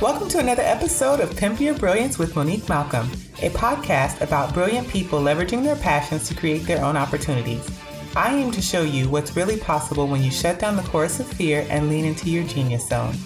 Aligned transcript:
Welcome 0.00 0.28
to 0.28 0.38
another 0.38 0.62
episode 0.62 1.18
of 1.18 1.36
Pimp 1.36 1.60
Your 1.60 1.74
Brilliance 1.74 2.20
with 2.20 2.36
Monique 2.36 2.68
Malcolm, 2.68 3.10
a 3.42 3.50
podcast 3.50 4.20
about 4.20 4.54
brilliant 4.54 4.86
people 4.88 5.18
leveraging 5.18 5.64
their 5.64 5.74
passions 5.74 6.28
to 6.28 6.36
create 6.36 6.66
their 6.66 6.84
own 6.84 6.96
opportunities. 6.96 7.68
I 8.14 8.36
aim 8.36 8.52
to 8.52 8.62
show 8.62 8.82
you 8.82 9.08
what's 9.08 9.34
really 9.34 9.58
possible 9.58 10.06
when 10.06 10.22
you 10.22 10.30
shut 10.30 10.60
down 10.60 10.76
the 10.76 10.84
chorus 10.84 11.18
of 11.18 11.26
fear 11.26 11.66
and 11.68 11.88
lean 11.88 12.04
into 12.04 12.30
your 12.30 12.44
genius 12.44 12.88
zone. 12.88 13.16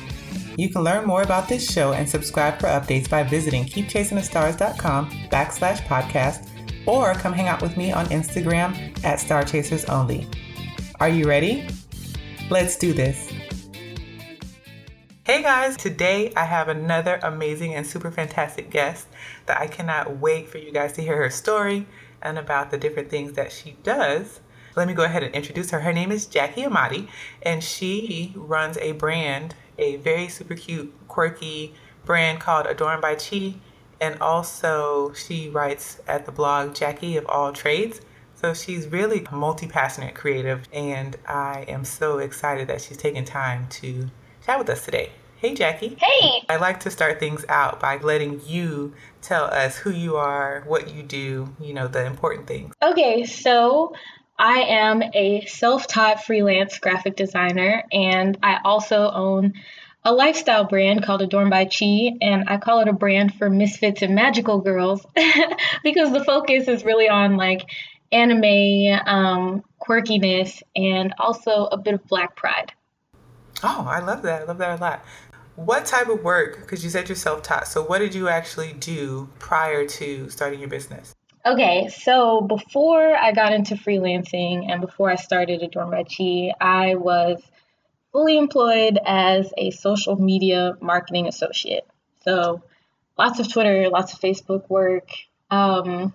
You 0.56 0.70
can 0.70 0.82
learn 0.82 1.06
more 1.06 1.20
about 1.20 1.46
this 1.46 1.70
show 1.70 1.92
and 1.92 2.08
subscribe 2.08 2.58
for 2.58 2.68
updates 2.68 3.08
by 3.08 3.22
visiting 3.22 3.64
keepchasingthestars.com 3.64 5.10
backslash 5.30 5.82
podcast 5.82 6.48
or 6.86 7.12
come 7.12 7.34
hang 7.34 7.48
out 7.48 7.60
with 7.60 7.76
me 7.76 7.92
on 7.92 8.06
Instagram 8.06 9.04
at 9.04 9.20
Star 9.20 9.44
Chasers 9.44 9.84
Only. 9.84 10.26
Are 11.00 11.10
you 11.10 11.28
ready? 11.28 11.68
Let's 12.48 12.76
do 12.76 12.94
this. 12.94 13.30
Hey 15.24 15.40
guys, 15.40 15.76
today 15.76 16.32
I 16.34 16.46
have 16.46 16.66
another 16.66 17.20
amazing 17.22 17.76
and 17.76 17.86
super 17.86 18.10
fantastic 18.10 18.70
guest 18.70 19.06
that 19.46 19.60
I 19.60 19.68
cannot 19.68 20.16
wait 20.16 20.48
for 20.48 20.58
you 20.58 20.72
guys 20.72 20.94
to 20.94 21.02
hear 21.02 21.16
her 21.16 21.30
story 21.30 21.86
and 22.20 22.36
about 22.40 22.72
the 22.72 22.76
different 22.76 23.08
things 23.08 23.34
that 23.34 23.52
she 23.52 23.76
does. 23.84 24.40
Let 24.74 24.88
me 24.88 24.94
go 24.94 25.04
ahead 25.04 25.22
and 25.22 25.32
introduce 25.32 25.70
her. 25.70 25.78
Her 25.78 25.92
name 25.92 26.10
is 26.10 26.26
Jackie 26.26 26.64
Amati, 26.64 27.06
and 27.40 27.62
she 27.62 28.32
runs 28.34 28.76
a 28.78 28.92
brand, 28.92 29.54
a 29.78 29.94
very 29.98 30.26
super 30.26 30.56
cute, 30.56 30.92
quirky 31.06 31.72
brand 32.04 32.40
called 32.40 32.66
Adorned 32.66 33.00
by 33.00 33.14
Chi. 33.14 33.54
And 34.00 34.20
also, 34.20 35.12
she 35.12 35.48
writes 35.48 36.00
at 36.08 36.26
the 36.26 36.32
blog 36.32 36.74
Jackie 36.74 37.16
of 37.16 37.26
All 37.26 37.52
Trades. 37.52 38.00
So 38.34 38.54
she's 38.54 38.88
really 38.88 39.24
multi 39.30 39.68
passionate 39.68 40.16
creative, 40.16 40.68
and 40.72 41.16
I 41.28 41.64
am 41.68 41.84
so 41.84 42.18
excited 42.18 42.66
that 42.66 42.80
she's 42.80 42.96
taking 42.96 43.24
time 43.24 43.68
to 43.68 44.10
chat 44.44 44.58
with 44.58 44.68
us 44.68 44.84
today. 44.84 45.10
Hey, 45.36 45.54
Jackie. 45.54 45.96
Hey. 46.00 46.42
I 46.48 46.56
like 46.56 46.80
to 46.80 46.90
start 46.90 47.18
things 47.18 47.44
out 47.48 47.80
by 47.80 47.96
letting 47.96 48.40
you 48.46 48.94
tell 49.22 49.44
us 49.46 49.76
who 49.76 49.90
you 49.90 50.16
are, 50.16 50.62
what 50.66 50.94
you 50.94 51.02
do, 51.02 51.54
you 51.60 51.74
know, 51.74 51.88
the 51.88 52.04
important 52.06 52.46
things. 52.46 52.72
Okay, 52.80 53.24
so 53.24 53.92
I 54.38 54.60
am 54.60 55.02
a 55.14 55.44
self 55.46 55.88
taught 55.88 56.24
freelance 56.24 56.78
graphic 56.78 57.16
designer, 57.16 57.82
and 57.92 58.38
I 58.42 58.58
also 58.64 59.10
own 59.10 59.54
a 60.04 60.12
lifestyle 60.12 60.64
brand 60.64 61.04
called 61.04 61.22
Adorn 61.22 61.50
by 61.50 61.64
Chi, 61.64 62.12
and 62.20 62.48
I 62.48 62.58
call 62.58 62.80
it 62.80 62.88
a 62.88 62.92
brand 62.92 63.34
for 63.34 63.50
misfits 63.50 64.02
and 64.02 64.14
magical 64.14 64.60
girls 64.60 65.04
because 65.84 66.12
the 66.12 66.24
focus 66.24 66.68
is 66.68 66.84
really 66.84 67.08
on 67.08 67.36
like 67.36 67.62
anime, 68.12 69.00
um, 69.06 69.64
quirkiness, 69.80 70.62
and 70.76 71.14
also 71.18 71.66
a 71.66 71.76
bit 71.76 71.94
of 71.94 72.06
black 72.06 72.36
pride. 72.36 72.72
Oh, 73.62 73.86
I 73.88 74.00
love 74.00 74.22
that. 74.22 74.42
I 74.42 74.44
love 74.44 74.58
that 74.58 74.78
a 74.78 74.82
lot. 74.82 75.04
What 75.56 75.84
type 75.84 76.08
of 76.08 76.22
work, 76.24 76.60
because 76.60 76.82
you 76.82 76.90
said 76.90 77.08
you're 77.08 77.16
self 77.16 77.42
taught, 77.42 77.68
so 77.68 77.82
what 77.82 77.98
did 77.98 78.14
you 78.14 78.28
actually 78.28 78.72
do 78.72 79.28
prior 79.38 79.86
to 79.86 80.30
starting 80.30 80.60
your 80.60 80.68
business? 80.68 81.14
Okay, 81.44 81.88
so 81.88 82.40
before 82.40 83.16
I 83.16 83.32
got 83.32 83.52
into 83.52 83.74
freelancing 83.74 84.70
and 84.70 84.80
before 84.80 85.10
I 85.10 85.16
started 85.16 85.62
Adorned 85.62 85.90
by 85.90 86.04
Chi, 86.04 86.54
I 86.60 86.94
was 86.94 87.42
fully 88.12 88.38
employed 88.38 88.98
as 89.04 89.52
a 89.58 89.70
social 89.70 90.16
media 90.16 90.76
marketing 90.80 91.26
associate. 91.26 91.86
So 92.24 92.62
lots 93.18 93.40
of 93.40 93.52
Twitter, 93.52 93.88
lots 93.90 94.12
of 94.12 94.20
Facebook 94.20 94.68
work. 94.70 95.08
Um, 95.50 96.12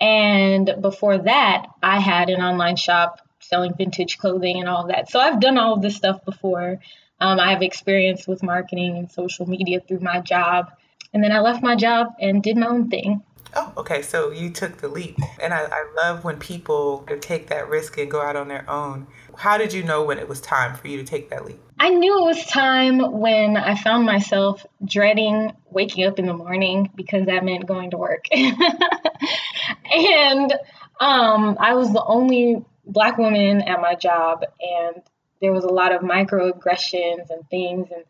and 0.00 0.76
before 0.80 1.18
that, 1.18 1.66
I 1.82 2.00
had 2.00 2.30
an 2.30 2.40
online 2.40 2.76
shop 2.76 3.20
selling 3.48 3.74
vintage 3.74 4.18
clothing 4.18 4.60
and 4.60 4.68
all 4.68 4.82
of 4.82 4.88
that. 4.88 5.10
So 5.10 5.18
I've 5.18 5.40
done 5.40 5.58
all 5.58 5.74
of 5.74 5.82
this 5.82 5.96
stuff 5.96 6.24
before. 6.24 6.78
Um, 7.20 7.40
I 7.40 7.52
have 7.52 7.62
experience 7.62 8.26
with 8.26 8.42
marketing 8.42 8.96
and 8.96 9.10
social 9.10 9.48
media 9.48 9.80
through 9.80 10.00
my 10.00 10.20
job. 10.20 10.70
And 11.12 11.24
then 11.24 11.32
I 11.32 11.40
left 11.40 11.62
my 11.62 11.74
job 11.74 12.08
and 12.20 12.42
did 12.42 12.56
my 12.56 12.66
own 12.66 12.90
thing. 12.90 13.22
Oh, 13.54 13.72
okay. 13.78 14.02
So 14.02 14.30
you 14.30 14.50
took 14.50 14.76
the 14.76 14.88
leap. 14.88 15.16
And 15.40 15.54
I, 15.54 15.62
I 15.62 15.92
love 15.96 16.24
when 16.24 16.38
people 16.38 17.06
take 17.20 17.48
that 17.48 17.68
risk 17.68 17.98
and 17.98 18.10
go 18.10 18.20
out 18.20 18.36
on 18.36 18.48
their 18.48 18.68
own. 18.70 19.06
How 19.36 19.56
did 19.56 19.72
you 19.72 19.82
know 19.82 20.04
when 20.04 20.18
it 20.18 20.28
was 20.28 20.40
time 20.40 20.76
for 20.76 20.88
you 20.88 20.98
to 20.98 21.04
take 21.04 21.30
that 21.30 21.44
leap? 21.44 21.60
I 21.80 21.90
knew 21.90 22.18
it 22.18 22.24
was 22.24 22.44
time 22.46 23.20
when 23.20 23.56
I 23.56 23.76
found 23.76 24.04
myself 24.04 24.66
dreading 24.84 25.52
waking 25.70 26.04
up 26.04 26.18
in 26.18 26.26
the 26.26 26.34
morning 26.34 26.90
because 26.94 27.26
that 27.26 27.44
meant 27.44 27.66
going 27.66 27.92
to 27.92 27.96
work. 27.96 28.24
and 28.32 30.52
um, 31.00 31.56
I 31.60 31.74
was 31.74 31.92
the 31.92 32.04
only 32.04 32.64
black 32.88 33.18
woman 33.18 33.62
at 33.62 33.80
my 33.80 33.94
job, 33.94 34.44
and 34.60 35.02
there 35.40 35.52
was 35.52 35.64
a 35.64 35.68
lot 35.70 35.94
of 35.94 36.02
microaggressions 36.02 37.30
and 37.30 37.48
things. 37.50 37.88
And 37.94 38.04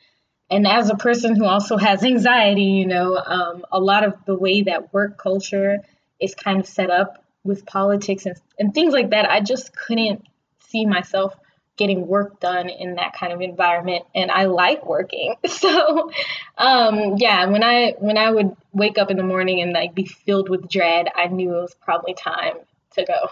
and 0.51 0.67
as 0.67 0.89
a 0.89 0.97
person 0.97 1.37
who 1.37 1.45
also 1.45 1.77
has 1.77 2.03
anxiety, 2.03 2.63
you 2.63 2.87
know, 2.87 3.17
um, 3.17 3.67
a 3.71 3.79
lot 3.79 4.05
of 4.05 4.15
the 4.25 4.35
way 4.35 4.63
that 4.63 4.95
work 4.95 5.19
culture 5.19 5.79
is 6.21 6.35
kind 6.35 6.59
of 6.59 6.67
set 6.67 6.91
up 6.91 7.23
with 7.45 7.67
politics 7.67 8.25
and, 8.27 8.37
and 8.59 8.75
things 8.75 8.95
like 8.95 9.11
that, 9.11 9.31
I 9.31 9.41
just 9.41 9.77
couldn't 9.77 10.25
see 10.69 10.87
myself 10.87 11.37
getting 11.77 12.07
work 12.07 12.41
done 12.41 12.69
in 12.69 12.97
that 12.97 13.15
kind 13.15 13.33
of 13.33 13.41
environment 13.41 14.05
and 14.15 14.31
I 14.31 14.47
like 14.47 14.85
working. 14.85 15.37
So 15.49 16.11
um, 16.57 17.17
yeah, 17.19 17.47
when 17.47 17.63
I 17.63 17.95
when 17.99 18.17
I 18.17 18.31
would 18.31 18.57
wake 18.73 18.99
up 18.99 19.11
in 19.11 19.17
the 19.17 19.23
morning 19.23 19.61
and 19.61 19.73
like 19.73 19.95
be 19.95 20.05
filled 20.05 20.49
with 20.49 20.69
dread, 20.69 21.09
I 21.15 21.27
knew 21.27 21.57
it 21.57 21.61
was 21.61 21.75
probably 21.75 22.15
time 22.15 22.55
to 22.95 23.05
go. 23.05 23.31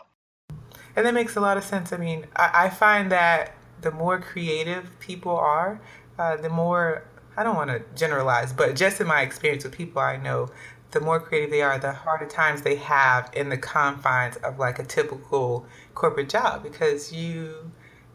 And 0.97 1.05
that 1.05 1.15
makes 1.15 1.37
a 1.37 1.41
lot 1.41 1.57
of 1.57 1.65
sense. 1.65 1.93
I 1.93 1.99
mean, 1.99 2.27
I, 2.35 2.67
I 2.67 2.71
find 2.71 3.13
that 3.13 3.55
the 3.83 3.91
more 3.91 4.19
creative 4.19 4.99
people 4.99 5.37
are, 5.37 5.81
uh, 6.19 6.37
the 6.37 6.49
more 6.49 7.05
I 7.37 7.45
don't 7.45 7.55
want 7.55 7.71
to 7.71 7.83
generalize, 7.95 8.53
but 8.53 8.75
just 8.75 9.01
in 9.01 9.07
my 9.07 9.21
experience 9.21 9.65
with 9.65 9.75
people 9.75 10.01
I 10.01 10.17
know, 10.17 10.49
the 10.93 11.01
more 11.01 11.21
creative 11.21 11.51
they 11.51 11.61
are, 11.61 11.79
the 11.79 11.93
harder 11.93 12.27
times 12.27 12.63
they 12.63 12.77
have 12.77 13.31
in 13.35 13.51
the 13.51 13.59
confines 13.59 14.37
of 14.37 14.59
like 14.59 14.79
a 14.79 14.85
typical 14.85 15.67
corporate 15.95 16.31
job 16.31 16.63
because 16.63 17.13
you 17.13 17.71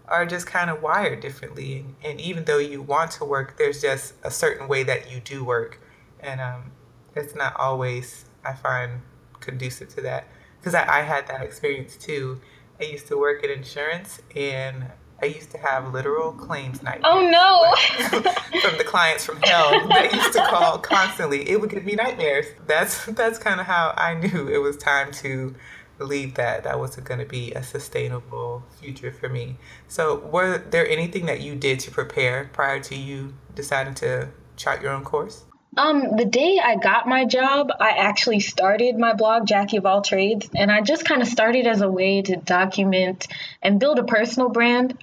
are 0.07 0.25
just 0.25 0.47
kind 0.47 0.69
of 0.69 0.81
wired 0.81 1.19
differently. 1.19 1.77
And, 1.77 1.95
and 2.03 2.21
even 2.21 2.45
though 2.45 2.57
you 2.57 2.81
want 2.81 3.11
to 3.11 3.25
work, 3.25 3.57
there's 3.57 3.81
just 3.81 4.15
a 4.23 4.31
certain 4.31 4.67
way 4.67 4.83
that 4.83 5.11
you 5.11 5.19
do 5.19 5.43
work. 5.43 5.79
And 6.19 6.41
um, 6.41 6.71
it's 7.15 7.35
not 7.35 7.55
always, 7.57 8.25
I 8.43 8.53
find, 8.53 9.01
conducive 9.39 9.89
to 9.95 10.01
that. 10.01 10.27
Because 10.59 10.75
I, 10.75 10.99
I 10.99 11.01
had 11.01 11.27
that 11.27 11.41
experience 11.41 11.95
too. 11.95 12.41
I 12.81 12.85
used 12.85 13.07
to 13.07 13.17
work 13.17 13.43
in 13.43 13.51
insurance 13.51 14.21
and 14.35 14.85
I 15.21 15.25
used 15.27 15.51
to 15.51 15.59
have 15.59 15.93
literal 15.93 16.31
claims 16.31 16.81
nightmares. 16.81 17.05
Oh 17.05 17.29
no! 17.29 18.21
from 18.61 18.77
the 18.79 18.83
clients 18.83 19.23
from 19.23 19.39
hell 19.43 19.87
they 19.87 20.09
used 20.11 20.33
to 20.33 20.43
call 20.49 20.79
constantly. 20.79 21.47
It 21.47 21.61
would 21.61 21.69
give 21.69 21.85
me 21.85 21.93
nightmares. 21.93 22.47
That's 22.65 23.05
that's 23.05 23.37
kind 23.37 23.59
of 23.59 23.67
how 23.67 23.93
I 23.95 24.15
knew 24.15 24.47
it 24.47 24.57
was 24.57 24.77
time 24.77 25.11
to 25.13 25.53
believe 25.99 26.33
that 26.33 26.63
that 26.63 26.79
wasn't 26.79 27.05
going 27.05 27.19
to 27.19 27.27
be 27.27 27.51
a 27.51 27.61
sustainable 27.61 28.63
future 28.79 29.11
for 29.11 29.29
me. 29.29 29.57
So, 29.87 30.17
were 30.17 30.57
there 30.57 30.89
anything 30.89 31.27
that 31.27 31.41
you 31.41 31.55
did 31.55 31.79
to 31.81 31.91
prepare 31.91 32.49
prior 32.51 32.79
to 32.79 32.95
you 32.95 33.35
deciding 33.53 33.93
to 33.95 34.29
chart 34.55 34.81
your 34.81 34.91
own 34.91 35.03
course? 35.03 35.45
Um, 35.77 36.17
the 36.17 36.25
day 36.25 36.59
I 36.61 36.75
got 36.75 37.07
my 37.07 37.23
job, 37.23 37.71
I 37.79 37.91
actually 37.91 38.41
started 38.41 38.97
my 38.97 39.13
blog, 39.13 39.47
Jackie 39.47 39.77
of 39.77 39.85
All 39.85 40.01
Trades, 40.01 40.49
and 40.53 40.69
I 40.69 40.81
just 40.81 41.05
kind 41.05 41.21
of 41.21 41.29
started 41.29 41.65
as 41.65 41.79
a 41.79 41.89
way 41.89 42.21
to 42.23 42.35
document 42.35 43.27
and 43.61 43.79
build 43.79 43.97
a 43.97 44.03
personal 44.03 44.49
brand. 44.49 44.97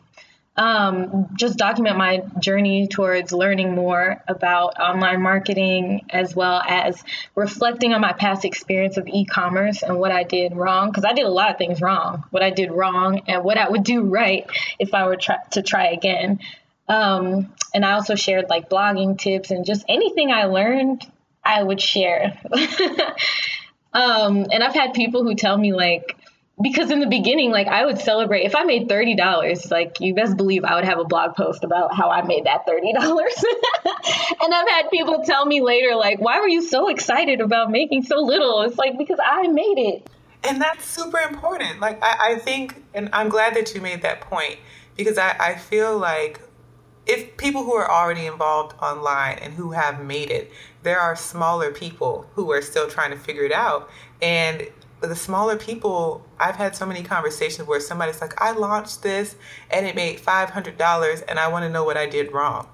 Um, 0.59 1.29
just 1.37 1.57
document 1.57 1.97
my 1.97 2.23
journey 2.41 2.89
towards 2.89 3.33
learning 3.33 3.77
more 3.77 4.23
about 4.27 4.79
online 4.79 5.23
marketing 5.23 6.05
as 6.11 6.35
well 6.35 6.61
as 6.69 7.03
reflecting 7.37 7.95
on 7.95 8.01
my 8.01 8.13
past 8.13 8.45
experience 8.45 8.97
of 8.97 9.07
e-commerce 9.07 9.85
and 9.85 10.01
what 10.01 10.11
I 10.11 10.25
did 10.25 10.57
wrong 10.57 10.91
because 10.91 11.05
I 11.05 11.13
did 11.13 11.27
a 11.27 11.31
lot 11.31 11.53
of 11.53 11.59
things 11.59 11.81
wrong. 11.81 12.25
What 12.31 12.43
I 12.43 12.51
did 12.51 12.73
wrong 12.73 13.23
and 13.29 13.45
what 13.45 13.57
I 13.57 13.69
would 13.69 13.85
do 13.85 14.03
right 14.03 14.47
if 14.81 14.95
I 14.95 15.07
were 15.07 15.15
try- 15.15 15.45
to 15.53 15.63
try 15.63 15.91
again 15.91 16.41
um, 16.89 17.53
and 17.75 17.85
I 17.85 17.93
also 17.93 18.15
shared 18.15 18.47
like 18.49 18.69
blogging 18.69 19.19
tips 19.19 19.51
and 19.51 19.65
just 19.65 19.85
anything 19.89 20.31
I 20.31 20.45
learned 20.45 21.07
I 21.45 21.63
would 21.63 21.81
share 21.81 22.39
um, 23.93 24.47
and 24.51 24.63
I've 24.63 24.75
had 24.75 24.95
people 24.95 25.23
who 25.23 25.35
tell 25.35 25.57
me 25.57 25.73
like 25.73 26.17
because 26.61 26.91
in 26.91 27.01
the 27.01 27.07
beginning, 27.07 27.51
like 27.51 27.69
I 27.69 27.87
would 27.87 28.01
celebrate 28.01 28.45
if 28.45 28.55
I 28.55 28.65
made 28.65 28.89
thirty 28.89 29.15
dollars. 29.15 29.71
Like 29.71 30.01
you 30.01 30.15
best 30.15 30.37
believe 30.37 30.65
I 30.65 30.75
would 30.75 30.85
have 30.85 30.99
a 30.99 31.05
blog 31.05 31.37
post 31.37 31.65
about 31.65 31.95
how 31.95 32.11
I 32.11 32.23
made 32.23 32.45
that 32.45 32.67
thirty 32.67 32.93
dollars. 32.93 33.45
and 33.85 34.55
I've 34.55 34.69
had 34.69 34.91
people 34.91 35.23
tell 35.25 35.45
me 35.47 35.61
later, 35.61 35.95
like, 35.95 36.21
"Why 36.21 36.41
were 36.41 36.49
you 36.49 36.63
so 36.63 36.89
excited 36.89 37.41
about 37.41 37.71
making 37.71 38.03
so 38.05 38.17
little?" 38.17 38.63
It's 38.63 38.77
like 38.77 38.99
because 38.99 39.19
I 39.25 39.47
made 39.49 39.79
it. 39.79 40.11
And 40.45 40.61
that's 40.61 40.85
super 40.85 41.19
important. 41.19 41.81
Like 41.81 42.03
I, 42.03 42.33
I 42.33 42.39
think, 42.39 42.83
and 42.95 43.09
I'm 43.13 43.29
glad 43.29 43.55
that 43.55 43.75
you 43.75 43.81
made 43.81 44.03
that 44.03 44.21
point 44.21 44.57
because 44.97 45.19
I, 45.19 45.37
I 45.39 45.55
feel 45.55 45.97
like 45.99 46.41
if 47.09 47.39
people 47.39 47.65
who 47.65 47.75
are 47.75 47.91
already 47.91 48.27
involved 48.27 48.77
online 48.81 49.39
and 49.39 49.55
who 49.55 49.73
have 49.73 50.05
made 50.05 50.31
it, 50.31 50.53
there 50.83 51.01
are 51.01 51.17
smaller 51.17 51.73
people 51.73 52.27
who 52.35 52.53
are 52.53 52.61
still 52.61 52.89
trying 52.89 53.11
to 53.11 53.17
figure 53.17 53.45
it 53.45 53.53
out. 53.53 53.89
And 54.21 54.69
the 55.01 55.17
smaller 55.17 55.57
people, 55.57 56.27
I've 56.39 56.57
had 56.57 56.77
so 56.77 56.85
many 56.85 57.03
conversations 57.03 57.67
where 57.67 57.81
somebody's 57.81 58.21
like, 58.21 58.39
I 58.41 58.53
launched 58.53 59.03
this 59.03 59.37
and 59.71 59.87
it 59.87 59.95
made 59.95 60.21
$500 60.21 61.25
and 61.27 61.39
I 61.39 61.49
want 61.49 61.65
to 61.65 61.71
know 61.71 61.83
what 61.83 61.97
I 61.97 62.07
did 62.07 62.33
wrong. 62.33 62.69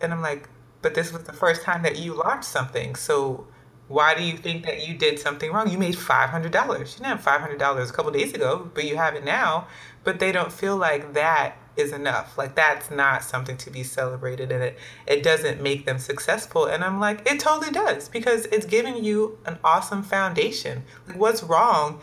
And 0.00 0.10
I'm 0.12 0.22
like, 0.22 0.48
but 0.80 0.94
this 0.94 1.12
was 1.12 1.24
the 1.24 1.32
first 1.34 1.62
time 1.62 1.82
that 1.82 1.98
you 1.98 2.14
launched 2.14 2.48
something. 2.48 2.94
So 2.94 3.46
why 3.88 4.14
do 4.14 4.22
you 4.22 4.38
think 4.38 4.64
that 4.64 4.88
you 4.88 4.94
did 4.94 5.18
something 5.18 5.52
wrong? 5.52 5.68
You 5.68 5.76
made 5.76 5.96
$500. 5.96 6.44
You 6.44 6.84
didn't 6.84 7.04
have 7.04 7.20
$500 7.20 7.90
a 7.90 7.92
couple 7.92 8.10
days 8.10 8.32
ago, 8.32 8.70
but 8.72 8.84
you 8.84 8.96
have 8.96 9.14
it 9.14 9.24
now. 9.24 9.68
But 10.02 10.18
they 10.18 10.32
don't 10.32 10.52
feel 10.52 10.76
like 10.76 11.12
that 11.12 11.58
is 11.76 11.92
enough. 11.92 12.36
Like 12.38 12.54
that's 12.54 12.90
not 12.90 13.22
something 13.22 13.56
to 13.58 13.70
be 13.70 13.82
celebrated 13.82 14.50
and 14.52 14.62
it 14.62 14.78
it 15.06 15.22
doesn't 15.22 15.62
make 15.62 15.86
them 15.86 15.98
successful. 15.98 16.66
And 16.66 16.82
I'm 16.82 16.98
like, 17.00 17.30
it 17.30 17.40
totally 17.40 17.72
does 17.72 18.08
because 18.08 18.46
it's 18.46 18.66
giving 18.66 19.04
you 19.04 19.38
an 19.46 19.58
awesome 19.62 20.02
foundation. 20.02 20.84
Like 21.06 21.18
what's 21.18 21.42
wrong 21.42 22.02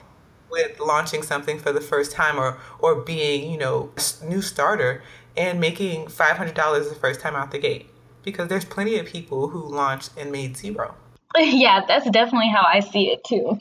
with 0.50 0.80
launching 0.80 1.24
something 1.24 1.58
for 1.60 1.74
the 1.74 1.82
first 1.82 2.12
time 2.12 2.38
or 2.38 2.58
or 2.80 2.96
being, 2.96 3.52
you 3.52 3.58
know, 3.58 3.92
a 3.98 4.26
new 4.26 4.42
starter 4.42 5.04
and 5.36 5.60
making 5.60 6.06
$500 6.06 6.90
the 6.90 6.96
first 6.96 7.20
time 7.20 7.36
out 7.36 7.52
the 7.52 7.60
gate? 7.60 7.88
Because 8.24 8.48
there's 8.48 8.66
plenty 8.66 8.98
of 9.00 9.06
people 9.06 9.50
who 9.50 9.62
launched 9.68 10.12
and 10.18 10.32
made 10.32 10.56
zero. 10.58 10.96
Yeah, 11.36 11.82
that's 11.88 12.08
definitely 12.12 12.50
how 12.50 12.64
I 12.64 12.80
see 12.80 13.10
it 13.10 13.24
too. 13.24 13.58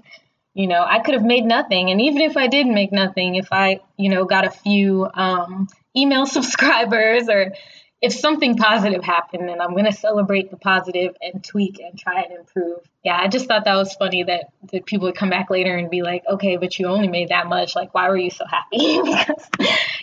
You 0.55 0.67
know, 0.67 0.85
I 0.87 0.99
could 0.99 1.15
have 1.15 1.25
made 1.25 1.45
nothing. 1.45 1.91
And 1.91 2.01
even 2.01 2.21
if 2.21 2.37
I 2.37 2.47
did 2.47 2.67
make 2.67 2.93
nothing, 2.93 3.37
if 3.37 3.49
I, 3.51 3.81
you 3.97 4.11
know, 4.11 4.27
got 4.27 4.45
a 4.45 4.51
few 4.51 5.09
um, 5.15 5.69
email 5.97 6.27
subscribers 6.39 7.29
or 7.29 7.53
if 8.03 8.13
something 8.13 8.57
positive 8.57 9.05
happened, 9.05 9.49
then 9.49 9.61
I'm 9.61 9.71
going 9.71 9.85
to 9.85 9.93
celebrate 9.93 10.51
the 10.51 10.57
positive 10.57 11.15
and 11.23 11.43
tweak 11.43 11.79
and 11.79 11.97
try 11.97 12.23
and 12.23 12.37
improve. 12.37 12.81
Yeah, 13.05 13.17
I 13.17 13.29
just 13.29 13.47
thought 13.47 13.65
that 13.65 13.77
was 13.77 13.95
funny 13.95 14.25
that, 14.25 14.47
that 14.73 14.87
people 14.87 15.07
would 15.07 15.15
come 15.15 15.31
back 15.31 15.51
later 15.51 15.77
and 15.77 15.89
be 15.89 16.03
like, 16.03 16.25
okay, 16.29 16.57
but 16.57 16.77
you 16.81 16.89
only 16.89 17.07
made 17.07 17.29
that 17.29 17.47
much. 17.47 17.77
Like, 17.77 17.95
why 17.95 18.09
were 18.09 18.17
you 18.17 18.31
so 18.31 18.45
happy? 18.45 19.01
because, 19.05 19.49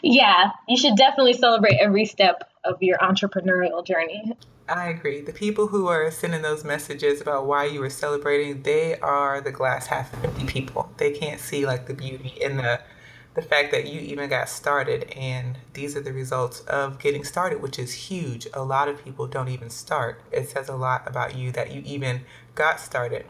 yeah, 0.01 0.51
you 0.69 0.77
should 0.77 0.95
definitely 0.95 1.33
celebrate 1.33 1.75
every 1.75 2.06
step 2.06 2.50
of 2.63 2.81
your 2.81 2.97
entrepreneurial 3.00 3.85
journey. 3.85 4.31
I 4.69 4.88
agree. 4.89 5.19
The 5.19 5.33
people 5.33 5.68
who 5.68 5.88
are 5.88 6.09
sending 6.09 6.42
those 6.42 6.63
messages 6.63 7.19
about 7.19 7.47
why 7.47 7.65
you 7.65 7.81
were 7.81 7.89
celebrating, 7.89 8.63
they 8.63 8.97
are 9.00 9.42
the 9.42 9.51
glass 9.51 9.88
half 9.88 10.13
empty 10.24 10.45
people. 10.45 10.89
They 10.97 11.12
can't 11.12 11.42
see 11.42 11.65
like 11.65 11.88
the 11.88 11.94
beauty 11.94 12.33
in 12.39 12.57
the 12.57 12.80
the 13.36 13.42
fact 13.42 13.72
that 13.72 13.88
you 13.88 14.02
even 14.02 14.30
got 14.30 14.50
started 14.50 15.12
and 15.16 15.58
these 15.74 15.96
are 15.96 16.02
the 16.02 16.14
results 16.14 16.62
of 16.62 17.00
getting 17.00 17.24
started, 17.24 17.62
which 17.62 17.80
is 17.80 17.94
huge. 17.94 18.48
A 18.54 18.64
lot 18.64 18.88
of 18.88 19.04
people 19.04 19.28
don't 19.28 19.50
even 19.50 19.70
start. 19.70 20.22
It 20.31 20.50
says 20.50 20.68
a 20.68 20.76
lot 20.76 21.08
about 21.08 21.36
you 21.36 21.52
that 21.52 21.72
you 21.72 21.81
even 21.86 22.22
got 22.56 22.80
started. 22.80 23.26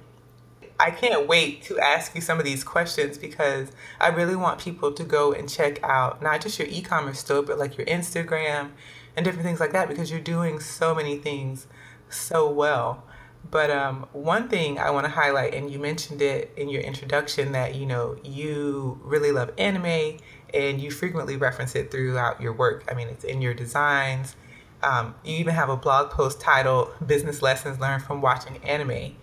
I 0.79 0.91
can't 0.91 1.27
wait 1.27 1.61
to 1.63 1.77
ask 1.77 2.15
you 2.15 2.21
some 2.21 2.39
of 2.39 2.45
these 2.45 2.63
questions 2.63 3.17
because 3.17 3.73
I 3.99 4.07
really 4.07 4.37
want 4.37 4.59
people 4.59 4.93
to 4.93 5.03
go 5.03 5.33
and 5.33 5.49
check 5.49 5.83
out 5.83 6.21
not 6.21 6.39
just 6.39 6.57
your 6.57 6.69
e-commerce 6.69 7.19
store, 7.19 7.41
but 7.41 7.59
like 7.59 7.77
your 7.77 7.85
Instagram, 7.85 8.71
and 9.15 9.25
different 9.25 9.45
things 9.45 9.59
like 9.59 9.73
that 9.73 9.89
because 9.89 10.09
you're 10.09 10.21
doing 10.21 10.61
so 10.61 10.95
many 10.95 11.17
things 11.17 11.67
so 12.09 12.49
well. 12.49 13.03
But 13.51 13.71
um, 13.71 14.07
one 14.13 14.47
thing 14.47 14.77
I 14.77 14.91
want 14.91 15.05
to 15.05 15.11
highlight, 15.11 15.55
and 15.55 15.71
you 15.71 15.79
mentioned 15.79 16.21
it 16.21 16.51
in 16.55 16.69
your 16.69 16.81
introduction, 16.81 17.51
that 17.53 17.75
you 17.75 17.85
know 17.85 18.17
you 18.23 18.99
really 19.03 19.31
love 19.31 19.51
anime, 19.57 20.19
and 20.53 20.79
you 20.79 20.91
frequently 20.91 21.35
reference 21.35 21.75
it 21.75 21.89
throughout 21.89 22.41
your 22.41 22.53
work. 22.53 22.85
I 22.89 22.93
mean, 22.93 23.07
it's 23.07 23.23
in 23.23 23.41
your 23.41 23.53
designs. 23.53 24.35
Um, 24.83 25.15
you 25.25 25.35
even 25.37 25.55
have 25.55 25.69
a 25.69 25.75
blog 25.75 26.11
post 26.11 26.39
titled 26.39 26.89
"Business 27.05 27.41
Lessons 27.41 27.79
Learned 27.79 28.03
from 28.03 28.21
Watching 28.21 28.57
Anime," 28.63 29.15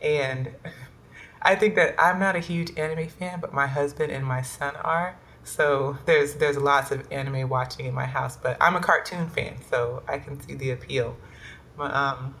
and 0.00 0.50
I 1.42 1.54
think 1.54 1.76
that 1.76 1.94
I'm 1.98 2.18
not 2.18 2.34
a 2.34 2.40
huge 2.40 2.76
anime 2.76 3.08
fan, 3.08 3.38
but 3.40 3.52
my 3.52 3.66
husband 3.66 4.10
and 4.10 4.24
my 4.24 4.42
son 4.42 4.74
are. 4.76 5.16
So 5.44 5.96
there's 6.04 6.34
there's 6.34 6.56
lots 6.56 6.90
of 6.90 7.10
anime 7.12 7.48
watching 7.48 7.86
in 7.86 7.94
my 7.94 8.06
house, 8.06 8.36
but 8.36 8.56
I'm 8.60 8.76
a 8.76 8.80
cartoon 8.80 9.28
fan, 9.28 9.56
so 9.70 10.02
I 10.08 10.18
can 10.18 10.40
see 10.40 10.54
the 10.54 10.70
appeal. 10.72 11.16
Um, 11.78 12.34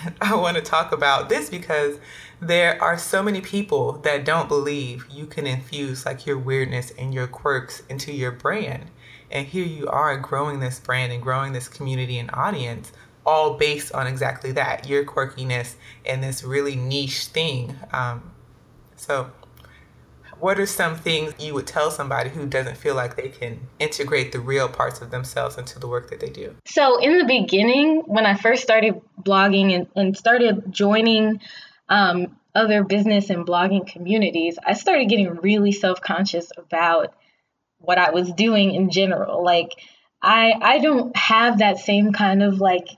I 0.20 0.34
want 0.34 0.56
to 0.56 0.62
talk 0.62 0.92
about 0.92 1.28
this 1.28 1.50
because 1.50 1.98
there 2.40 2.82
are 2.82 2.98
so 2.98 3.22
many 3.22 3.40
people 3.40 3.92
that 3.98 4.24
don't 4.24 4.48
believe 4.48 5.06
you 5.10 5.26
can 5.26 5.46
infuse 5.46 6.04
like 6.04 6.26
your 6.26 6.38
weirdness 6.38 6.90
and 6.98 7.14
your 7.14 7.26
quirks 7.26 7.82
into 7.88 8.12
your 8.12 8.32
brand. 8.32 8.90
And 9.30 9.46
here 9.46 9.64
you 9.64 9.86
are 9.88 10.16
growing 10.18 10.60
this 10.60 10.78
brand 10.78 11.12
and 11.12 11.22
growing 11.22 11.52
this 11.52 11.68
community 11.68 12.18
and 12.18 12.30
audience 12.32 12.92
all 13.24 13.54
based 13.54 13.92
on 13.92 14.06
exactly 14.06 14.52
that 14.52 14.88
your 14.88 15.04
quirkiness 15.04 15.76
and 16.04 16.22
this 16.22 16.42
really 16.42 16.76
niche 16.76 17.26
thing. 17.26 17.78
Um, 17.92 18.32
so 18.96 19.30
what 20.42 20.58
are 20.58 20.66
some 20.66 20.96
things 20.96 21.32
you 21.38 21.54
would 21.54 21.68
tell 21.68 21.88
somebody 21.88 22.28
who 22.28 22.46
doesn't 22.46 22.76
feel 22.76 22.96
like 22.96 23.14
they 23.14 23.28
can 23.28 23.60
integrate 23.78 24.32
the 24.32 24.40
real 24.40 24.68
parts 24.68 25.00
of 25.00 25.12
themselves 25.12 25.56
into 25.56 25.78
the 25.78 25.86
work 25.86 26.10
that 26.10 26.18
they 26.18 26.30
do? 26.30 26.52
So, 26.66 26.98
in 26.98 27.16
the 27.16 27.24
beginning, 27.24 28.02
when 28.06 28.26
I 28.26 28.34
first 28.34 28.64
started 28.64 29.00
blogging 29.22 29.72
and, 29.72 29.86
and 29.94 30.16
started 30.16 30.64
joining 30.72 31.40
um, 31.88 32.36
other 32.56 32.82
business 32.82 33.30
and 33.30 33.46
blogging 33.46 33.86
communities, 33.86 34.58
I 34.66 34.72
started 34.72 35.08
getting 35.08 35.36
really 35.36 35.70
self 35.70 36.00
conscious 36.00 36.50
about 36.58 37.14
what 37.78 37.98
I 37.98 38.10
was 38.10 38.32
doing 38.32 38.74
in 38.74 38.90
general. 38.90 39.44
Like, 39.44 39.70
I, 40.20 40.54
I 40.60 40.78
don't 40.80 41.16
have 41.16 41.58
that 41.58 41.78
same 41.78 42.12
kind 42.12 42.42
of 42.42 42.60
like 42.60 42.88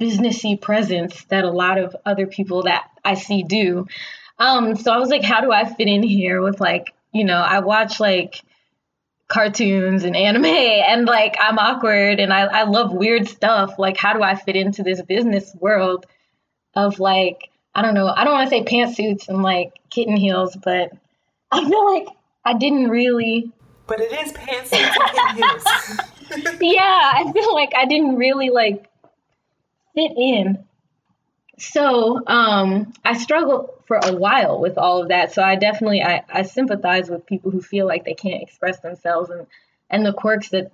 businessy 0.00 0.58
presence 0.58 1.22
that 1.24 1.44
a 1.44 1.50
lot 1.50 1.76
of 1.76 1.94
other 2.06 2.26
people 2.26 2.62
that 2.62 2.88
I 3.04 3.12
see 3.12 3.42
do. 3.42 3.88
Um, 4.38 4.76
so 4.76 4.92
I 4.92 4.98
was 4.98 5.10
like, 5.10 5.22
how 5.22 5.40
do 5.40 5.52
I 5.52 5.64
fit 5.64 5.88
in 5.88 6.02
here 6.02 6.42
with 6.42 6.60
like, 6.60 6.92
you 7.12 7.24
know, 7.24 7.38
I 7.38 7.60
watch 7.60 8.00
like 8.00 8.42
cartoons 9.28 10.04
and 10.04 10.16
anime 10.16 10.44
and 10.46 11.06
like 11.06 11.36
I'm 11.40 11.58
awkward 11.58 12.20
and 12.20 12.32
I, 12.32 12.42
I 12.42 12.62
love 12.64 12.92
weird 12.92 13.28
stuff. 13.28 13.78
Like, 13.78 13.96
how 13.96 14.12
do 14.12 14.22
I 14.22 14.34
fit 14.34 14.56
into 14.56 14.82
this 14.82 15.00
business 15.02 15.54
world 15.58 16.06
of 16.74 16.98
like, 16.98 17.50
I 17.74 17.82
don't 17.82 17.94
know, 17.94 18.08
I 18.08 18.24
don't 18.24 18.34
want 18.34 18.50
to 18.50 18.56
say 18.56 18.64
pantsuits 18.64 19.28
and 19.28 19.42
like 19.42 19.74
kitten 19.90 20.16
heels, 20.16 20.56
but 20.62 20.90
I 21.50 21.68
feel 21.68 21.94
like 21.94 22.08
I 22.44 22.54
didn't 22.54 22.88
really. 22.88 23.52
But 23.86 24.00
it 24.00 24.12
is 24.12 24.32
pantsuits 24.32 24.72
and 24.72 25.12
kitten 25.12 25.36
heels. 25.36 26.58
yeah, 26.60 27.12
I 27.14 27.30
feel 27.32 27.54
like 27.54 27.72
I 27.76 27.86
didn't 27.86 28.16
really 28.16 28.50
like 28.50 28.86
fit 29.94 30.12
in 30.16 30.64
so 31.58 32.22
um, 32.26 32.92
I 33.04 33.16
struggled 33.16 33.70
for 33.86 33.98
a 34.02 34.14
while 34.16 34.60
with 34.60 34.78
all 34.78 35.02
of 35.02 35.08
that. 35.08 35.32
So 35.32 35.42
I 35.42 35.56
definitely 35.56 36.02
I, 36.02 36.22
I 36.32 36.42
sympathize 36.42 37.08
with 37.08 37.26
people 37.26 37.50
who 37.50 37.60
feel 37.60 37.86
like 37.86 38.04
they 38.04 38.14
can't 38.14 38.42
express 38.42 38.80
themselves 38.80 39.30
and 39.30 39.46
and 39.90 40.04
the 40.04 40.12
quirks 40.12 40.48
that 40.50 40.72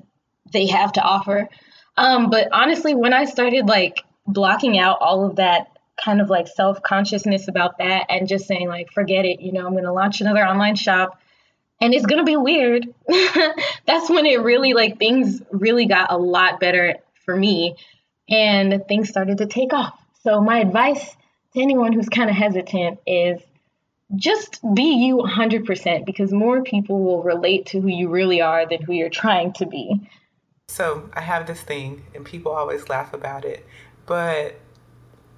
they 0.52 0.66
have 0.66 0.92
to 0.92 1.02
offer. 1.02 1.48
Um, 1.96 2.30
but 2.30 2.48
honestly, 2.52 2.94
when 2.94 3.12
I 3.12 3.24
started 3.24 3.66
like 3.66 4.04
blocking 4.26 4.78
out 4.78 4.98
all 5.00 5.26
of 5.26 5.36
that 5.36 5.76
kind 6.02 6.20
of 6.20 6.30
like 6.30 6.48
self 6.48 6.82
consciousness 6.82 7.48
about 7.48 7.78
that 7.78 8.06
and 8.08 8.28
just 8.28 8.46
saying 8.46 8.68
like 8.68 8.90
forget 8.92 9.24
it, 9.24 9.40
you 9.40 9.52
know, 9.52 9.66
I'm 9.66 9.74
gonna 9.74 9.92
launch 9.92 10.20
another 10.20 10.46
online 10.46 10.76
shop 10.76 11.20
and 11.80 11.92
it's 11.92 12.06
gonna 12.06 12.24
be 12.24 12.36
weird. 12.36 12.86
That's 13.86 14.08
when 14.08 14.24
it 14.26 14.40
really 14.40 14.72
like 14.72 14.98
things 14.98 15.42
really 15.50 15.86
got 15.86 16.12
a 16.12 16.16
lot 16.16 16.60
better 16.60 16.96
for 17.24 17.36
me 17.36 17.76
and 18.28 18.82
things 18.88 19.08
started 19.08 19.38
to 19.38 19.46
take 19.46 19.72
off. 19.72 19.98
So, 20.22 20.40
my 20.40 20.58
advice 20.58 21.16
to 21.54 21.60
anyone 21.60 21.92
who's 21.92 22.08
kind 22.08 22.28
of 22.28 22.36
hesitant 22.36 23.00
is 23.06 23.40
just 24.16 24.60
be 24.74 25.06
you 25.06 25.18
100% 25.18 26.04
because 26.04 26.32
more 26.32 26.62
people 26.62 27.02
will 27.02 27.22
relate 27.22 27.66
to 27.66 27.80
who 27.80 27.88
you 27.88 28.08
really 28.08 28.40
are 28.40 28.68
than 28.68 28.82
who 28.82 28.92
you're 28.92 29.08
trying 29.08 29.52
to 29.54 29.66
be. 29.66 30.08
So, 30.68 31.08
I 31.14 31.22
have 31.22 31.46
this 31.46 31.60
thing, 31.60 32.04
and 32.14 32.24
people 32.24 32.52
always 32.52 32.88
laugh 32.88 33.12
about 33.12 33.44
it, 33.44 33.66
but 34.06 34.60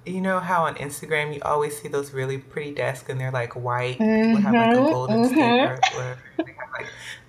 you 0.05 0.21
know 0.21 0.39
how 0.39 0.65
on 0.65 0.75
Instagram 0.75 1.33
you 1.33 1.41
always 1.43 1.79
see 1.81 1.87
those 1.87 2.13
really 2.13 2.37
pretty 2.37 2.73
desks 2.73 3.09
and 3.09 3.19
they're 3.19 3.31
like 3.31 3.55
white, 3.55 3.97
mm-hmm, 3.99 4.41
have 4.41 4.53
like 4.53 4.75
a 4.75 4.79
mm-hmm, 4.79 4.91
golden 4.91 5.23
mm-hmm. 5.23 5.33
sticker, 5.33 5.79
or 5.97 6.17
like 6.43 6.52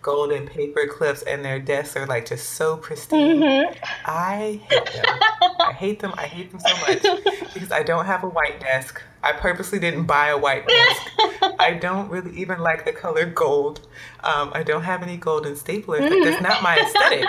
golden 0.02 0.47
paper 0.47 0.87
clips, 0.87 1.23
and 1.23 1.44
their 1.44 1.59
desks 1.59 1.97
are 1.97 2.06
like 2.06 2.26
just 2.26 2.50
so 2.50 2.76
pristine. 2.76 3.40
Mm-hmm. 3.40 3.85
I 4.06 4.61
hate 4.68 4.92
them. 4.92 5.18
I 5.61 5.73
hate 5.73 6.00
them. 6.00 6.14
I 6.16 6.26
hate 6.26 6.50
them 6.50 6.61
so 6.61 6.76
much 6.76 7.54
because 7.54 7.73
I 7.73 7.83
don't 7.83 8.06
have 8.06 8.23
a 8.25 8.28
white 8.28 8.61
desk. 8.61 9.02
I 9.23 9.33
purposely 9.33 9.78
didn't 9.78 10.04
buy 10.04 10.28
a 10.28 10.38
white 10.38 10.66
desk. 10.66 11.02
I 11.59 11.78
don't 11.80 12.11
really 12.11 12.38
even 12.38 12.61
like 12.61 12.85
the 12.85 12.92
color 12.92 13.25
gold. 13.25 13.87
Um, 14.23 14.52
I 14.54 14.62
don't 14.62 14.83
have 14.83 15.02
any 15.02 15.16
golden 15.16 15.54
staplers. 15.54 16.00
Mm-hmm. 16.00 16.25
That's 16.25 16.42
not 16.42 16.62
my 16.62 16.78
aesthetic. 16.78 17.25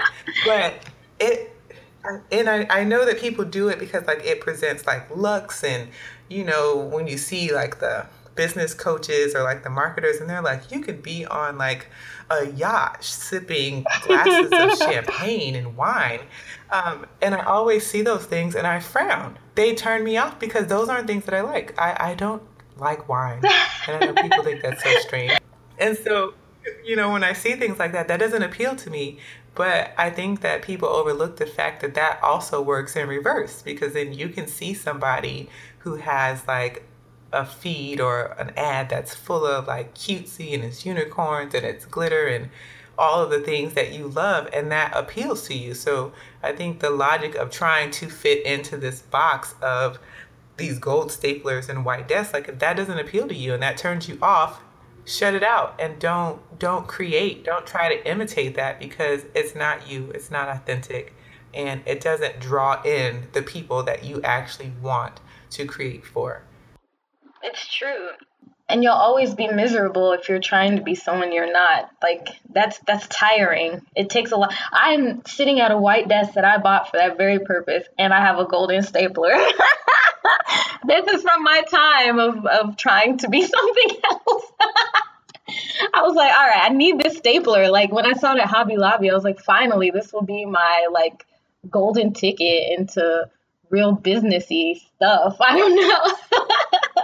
But 0.46 0.74
it 1.20 1.51
and 2.32 2.50
I, 2.50 2.68
I 2.70 2.84
know 2.84 3.06
that 3.06 3.20
people 3.20 3.46
do 3.46 3.70
it 3.70 3.80
because 3.80 4.06
like 4.06 4.24
it 4.25 4.42
presents 4.42 4.86
like 4.86 5.15
looks 5.15 5.63
and 5.63 5.89
you 6.30 6.44
know 6.44 6.77
when 6.77 7.08
you 7.08 7.18
see 7.18 7.54
like 7.54 7.80
the 7.80 8.06
business 8.36 8.74
coaches 8.74 9.34
or 9.36 9.44
like 9.44 9.63
the 9.63 9.70
marketers 9.70 10.20
and 10.20 10.30
they're 10.30 10.42
like 10.42 10.72
you 10.72 10.82
could 10.82 11.01
be 11.01 11.25
on 11.25 11.58
like 11.58 11.88
a 12.30 12.46
yacht 12.48 13.04
sipping 13.04 13.86
glasses 14.04 14.51
of 14.51 14.77
champagne 14.89 15.56
and 15.56 15.75
wine. 15.77 16.20
Um, 16.72 17.06
and 17.22 17.36
i 17.36 17.44
always 17.44 17.86
see 17.86 18.01
those 18.01 18.25
things 18.25 18.56
and 18.56 18.68
i 18.68 18.80
frown. 18.80 19.38
They 19.56 19.74
turn 19.75 20.04
me 20.04 20.18
off 20.18 20.39
because 20.39 20.68
those 20.68 20.89
aren't 20.89 21.08
things 21.08 21.25
that 21.25 21.34
i 21.34 21.42
like. 21.42 21.74
I, 21.80 22.12
I 22.12 22.15
don't 22.15 22.44
like 22.77 23.08
wine 23.08 23.42
and 23.88 23.96
i 23.98 24.06
know 24.06 24.13
people 24.22 24.44
think 24.44 24.62
that's 24.62 24.84
so 24.84 24.92
strange. 25.00 25.32
And 25.77 25.98
so 25.98 26.34
you 26.84 26.96
know 26.96 27.12
when 27.12 27.24
i 27.24 27.34
see 27.34 27.56
things 27.56 27.77
like 27.80 27.92
that 27.92 28.08
that 28.08 28.20
doesn't 28.20 28.42
appeal 28.44 28.75
to 28.75 28.89
me 28.89 29.20
But 29.54 29.94
I 29.98 30.10
think 30.10 30.42
that 30.42 30.62
people 30.63 30.89
overlook 30.89 31.38
the 31.38 31.46
fact 31.46 31.82
that 31.82 31.94
that 31.96 32.20
also 32.22 32.62
works 32.62 32.96
in 32.96 33.08
reverse 33.08 33.62
because 33.62 33.94
then 33.94 34.13
you 34.13 34.30
can 34.30 34.48
see 34.48 34.74
somebody 34.74 35.50
who 35.80 35.96
has 35.96 36.46
like 36.48 36.84
a 37.34 37.46
feed 37.46 38.00
or 38.00 38.27
an 38.39 38.51
ad 38.55 38.89
that's 38.89 39.15
full 39.15 39.46
of 39.46 39.67
like 39.67 39.94
cutesy 39.94 40.53
and 40.53 40.63
it's 40.63 40.86
unicorns 40.86 41.53
and 41.53 41.65
it's 41.65 41.86
glitter 41.86 42.27
and 42.27 42.50
all 42.98 43.22
of 43.22 43.29
the 43.29 43.39
things 43.39 43.74
that 43.74 43.91
you 43.91 44.08
love 44.08 44.48
and 44.53 44.72
that 44.72 44.96
appeals 44.96 45.48
to 45.48 45.53
you. 45.53 45.74
So 45.74 46.13
I 46.41 46.53
think 46.53 46.79
the 46.79 46.89
logic 46.89 47.36
of 47.36 47.50
trying 47.50 47.91
to 47.91 48.10
fit 48.10 48.46
into 48.46 48.77
this 48.77 49.01
box 49.01 49.55
of 49.62 50.00
these 50.58 50.79
gold 50.79 51.10
staplers 51.10 51.67
and 51.67 51.84
white 51.84 52.08
desks, 52.08 52.34
like 52.34 52.48
if 52.48 52.60
that 52.60 52.77
doesn't 52.77 52.98
appeal 52.98 53.27
to 53.27 53.36
you 53.36 53.53
and 53.53 53.62
that 53.62 53.77
turns 53.77 54.08
you 54.08 54.17
off, 54.22 54.62
shut 55.05 55.36
it 55.36 55.44
out 55.44 55.75
and 55.79 56.00
don't 56.00 56.41
don't 56.58 56.88
create 56.88 57.44
don't 57.44 57.67
try 57.67 57.96
to 57.96 58.10
imitate 58.10 58.55
that 58.55 58.79
because 58.79 59.24
it's 59.36 59.53
not 59.53 59.88
you 59.88 60.10
it's 60.15 60.32
not 60.32 60.50
authentic 60.50 61.13
and 61.53 61.82
it 61.86 62.01
doesn't 62.01 62.39
draw 62.39 62.82
in 62.84 63.27
the 63.34 63.41
people 63.41 63.84
that 63.84 64.03
you 64.03 64.20
actually 64.24 64.74
want 64.82 65.20
to 65.51 65.63
create 65.65 66.03
for 66.03 66.41
it's 67.46 67.74
true 67.74 68.10
and 68.68 68.84
you'll 68.84 68.94
always 68.94 69.36
be 69.36 69.48
miserable 69.48 70.14
if 70.14 70.28
you're 70.28 70.40
trying 70.40 70.75
to 70.75 70.82
be 70.82 70.96
someone 70.96 71.32
you're 71.32 71.52
not 71.52 71.90
like 72.02 72.30
that's 72.52 72.80
that's 72.88 73.08
tiring 73.08 73.82
it 73.96 74.10
takes 74.10 74.32
a 74.32 74.36
lot 74.36 74.54
i'm 74.72 75.24
sitting 75.25 75.60
at 75.60 75.72
a 75.72 75.78
white 75.78 76.08
desk 76.10 76.34
that 76.34 76.46
i 76.46 76.58
bought 76.58 76.90
for 76.90 76.98
that 76.98 77.18
very 77.18 77.40
purpose 77.40 77.86
and 77.98 78.14
i 78.14 78.20
have 78.20 78.40
a 78.40 78.46
golden 78.46 78.82
stapler 78.82 79.34
this 80.88 81.08
is 81.08 81.22
from 81.22 81.44
my 81.44 81.62
time 81.70 82.20
of, 82.20 82.46
of 82.46 82.78
trying 82.78 83.18
to 83.20 83.30
be 83.30 83.42
something 83.46 83.98
else. 84.12 84.52
I 85.94 86.02
was 86.02 86.16
like, 86.16 86.32
all 86.32 86.48
right, 86.48 86.64
I 86.64 86.70
need 86.70 87.00
this 87.00 87.18
stapler. 87.18 87.70
Like 87.70 87.92
when 87.92 88.06
I 88.06 88.14
saw 88.14 88.34
it 88.34 88.40
at 88.40 88.48
Hobby 88.48 88.78
Lobby, 88.78 89.10
I 89.10 89.14
was 89.14 89.24
like, 89.24 89.40
finally, 89.40 89.92
this 89.92 90.12
will 90.12 90.24
be 90.24 90.46
my 90.46 90.88
like 90.92 91.25
golden 91.70 92.14
ticket 92.14 92.78
into 92.78 93.30
real 93.70 93.96
businessy 93.96 94.75
stuff. 94.96 95.38
I 95.40 95.58
don't 95.58 95.75
know. 95.75 97.04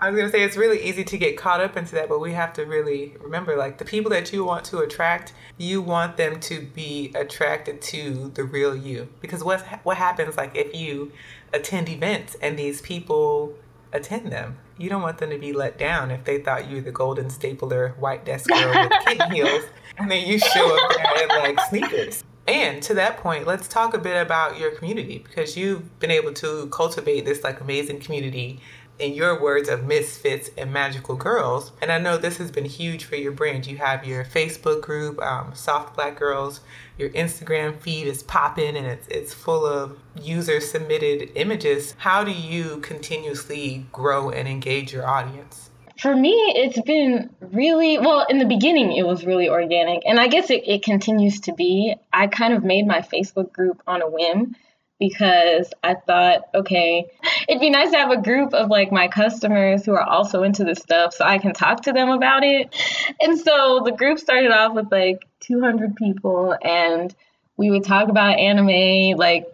I 0.00 0.10
was 0.10 0.18
gonna 0.18 0.30
say 0.30 0.42
it's 0.44 0.56
really 0.56 0.80
easy 0.80 1.02
to 1.02 1.18
get 1.18 1.36
caught 1.36 1.60
up 1.60 1.76
into 1.76 1.96
that, 1.96 2.08
but 2.08 2.20
we 2.20 2.32
have 2.32 2.52
to 2.52 2.64
really 2.64 3.16
remember 3.20 3.56
like 3.56 3.78
the 3.78 3.84
people 3.84 4.10
that 4.12 4.32
you 4.32 4.44
want 4.44 4.64
to 4.66 4.78
attract, 4.78 5.32
you 5.56 5.82
want 5.82 6.16
them 6.16 6.38
to 6.40 6.60
be 6.60 7.12
attracted 7.16 7.82
to 7.82 8.30
the 8.34 8.44
real 8.44 8.76
you. 8.76 9.08
Because 9.20 9.42
what 9.42 9.60
what 9.82 9.96
happens 9.96 10.36
like 10.36 10.54
if 10.54 10.72
you 10.72 11.10
attend 11.52 11.88
events 11.88 12.36
and 12.40 12.56
these 12.56 12.80
people 12.80 13.54
attend 13.92 14.30
them, 14.30 14.58
you 14.76 14.88
don't 14.88 15.02
want 15.02 15.18
them 15.18 15.30
to 15.30 15.38
be 15.38 15.52
let 15.52 15.78
down 15.78 16.12
if 16.12 16.22
they 16.24 16.38
thought 16.38 16.68
you 16.68 16.76
were 16.76 16.82
the 16.82 16.92
golden 16.92 17.28
stapler 17.28 17.94
white 17.98 18.24
desk 18.24 18.48
girl 18.48 18.68
with 18.68 18.92
kitten 19.06 19.32
heels, 19.32 19.64
and 19.98 20.08
then 20.08 20.24
you 20.28 20.38
show 20.38 20.76
up 20.76 20.92
there 20.96 21.22
in 21.24 21.28
like 21.28 21.60
sneakers. 21.68 22.22
And 22.46 22.82
to 22.84 22.94
that 22.94 23.18
point, 23.18 23.46
let's 23.46 23.68
talk 23.68 23.92
a 23.92 23.98
bit 23.98 24.16
about 24.16 24.58
your 24.58 24.70
community 24.70 25.18
because 25.18 25.54
you've 25.54 25.98
been 25.98 26.10
able 26.10 26.32
to 26.34 26.66
cultivate 26.68 27.26
this 27.26 27.44
like 27.44 27.60
amazing 27.60 28.00
community 28.00 28.60
in 28.98 29.14
your 29.14 29.40
words, 29.40 29.68
of 29.68 29.84
misfits 29.84 30.50
and 30.56 30.72
magical 30.72 31.16
girls. 31.16 31.72
And 31.80 31.92
I 31.92 31.98
know 31.98 32.16
this 32.16 32.38
has 32.38 32.50
been 32.50 32.64
huge 32.64 33.04
for 33.04 33.16
your 33.16 33.32
brand. 33.32 33.66
You 33.66 33.76
have 33.78 34.04
your 34.04 34.24
Facebook 34.24 34.82
group, 34.82 35.20
um, 35.22 35.54
Soft 35.54 35.94
Black 35.94 36.18
Girls. 36.18 36.60
Your 36.96 37.10
Instagram 37.10 37.78
feed 37.78 38.08
is 38.08 38.22
popping 38.24 38.76
and 38.76 38.86
it's 38.86 39.06
it's 39.08 39.32
full 39.32 39.64
of 39.64 39.98
user 40.20 40.60
submitted 40.60 41.30
images. 41.36 41.94
How 41.98 42.24
do 42.24 42.32
you 42.32 42.78
continuously 42.80 43.86
grow 43.92 44.30
and 44.30 44.48
engage 44.48 44.92
your 44.92 45.06
audience? 45.06 45.70
For 46.00 46.14
me, 46.14 46.32
it's 46.54 46.80
been 46.82 47.30
really 47.40 47.98
well. 47.98 48.24
In 48.28 48.38
the 48.38 48.44
beginning, 48.44 48.92
it 48.92 49.04
was 49.04 49.26
really 49.26 49.48
organic, 49.48 50.02
and 50.06 50.20
I 50.20 50.28
guess 50.28 50.48
it, 50.48 50.62
it 50.66 50.84
continues 50.84 51.40
to 51.40 51.52
be. 51.52 51.96
I 52.12 52.28
kind 52.28 52.54
of 52.54 52.62
made 52.62 52.86
my 52.86 53.00
Facebook 53.00 53.52
group 53.52 53.82
on 53.84 54.00
a 54.00 54.08
whim 54.08 54.54
because 54.98 55.72
I 55.82 55.94
thought, 55.94 56.48
okay, 56.54 57.06
it'd 57.48 57.60
be 57.60 57.70
nice 57.70 57.90
to 57.92 57.98
have 57.98 58.10
a 58.10 58.20
group 58.20 58.52
of 58.52 58.68
like 58.68 58.90
my 58.90 59.08
customers 59.08 59.84
who 59.84 59.92
are 59.92 60.02
also 60.02 60.42
into 60.42 60.64
this 60.64 60.78
stuff 60.78 61.14
so 61.14 61.24
I 61.24 61.38
can 61.38 61.52
talk 61.52 61.82
to 61.82 61.92
them 61.92 62.08
about 62.10 62.42
it. 62.42 62.74
And 63.20 63.38
so 63.38 63.82
the 63.84 63.92
group 63.92 64.18
started 64.18 64.50
off 64.50 64.74
with 64.74 64.90
like 64.90 65.26
200 65.40 65.96
people 65.96 66.56
and 66.62 67.14
we 67.56 67.70
would 67.70 67.84
talk 67.84 68.08
about 68.08 68.38
anime, 68.38 69.16
like, 69.16 69.46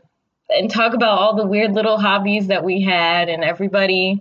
and 0.51 0.71
talk 0.71 0.95
about 0.95 1.19
all 1.19 1.37
the 1.37 1.47
weird 1.47 1.73
little 1.73 1.99
hobbies 1.99 2.49
that 2.49 2.65
we 2.65 2.83
had 2.83 3.29
and 3.29 3.43
everybody 3.43 4.21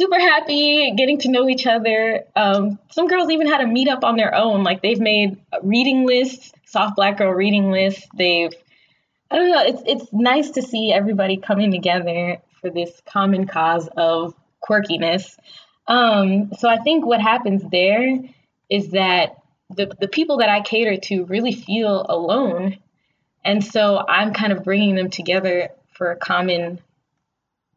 super 0.00 0.18
happy 0.18 0.92
getting 0.96 1.18
to 1.18 1.30
know 1.30 1.48
each 1.48 1.66
other. 1.66 2.24
Um, 2.34 2.78
some 2.90 3.06
girls 3.06 3.30
even 3.30 3.46
had 3.46 3.60
a 3.60 3.64
meetup 3.64 4.02
on 4.02 4.16
their 4.16 4.34
own. 4.34 4.62
Like 4.62 4.80
they've 4.80 4.98
made 4.98 5.38
reading 5.62 6.06
lists, 6.06 6.52
soft 6.64 6.96
black 6.96 7.18
girl 7.18 7.32
reading 7.32 7.70
lists. 7.70 8.08
They've 8.16 8.52
I 9.30 9.36
don't 9.36 9.50
know. 9.50 9.62
It's 9.62 9.82
it's 9.86 10.12
nice 10.12 10.50
to 10.52 10.62
see 10.62 10.92
everybody 10.92 11.36
coming 11.36 11.70
together 11.70 12.38
for 12.60 12.70
this 12.70 13.00
common 13.06 13.46
cause 13.46 13.88
of 13.96 14.34
quirkiness. 14.62 15.36
Um, 15.86 16.52
so 16.58 16.68
I 16.68 16.78
think 16.78 17.06
what 17.06 17.20
happens 17.20 17.62
there 17.70 18.18
is 18.68 18.90
that 18.90 19.36
the 19.70 19.92
the 20.00 20.08
people 20.08 20.38
that 20.38 20.48
I 20.48 20.62
cater 20.62 20.96
to 20.96 21.24
really 21.26 21.52
feel 21.52 22.04
alone, 22.08 22.78
and 23.44 23.64
so 23.64 24.04
I'm 24.08 24.32
kind 24.32 24.52
of 24.52 24.64
bringing 24.64 24.96
them 24.96 25.10
together 25.10 25.68
for 25.92 26.10
a 26.10 26.16
common 26.16 26.80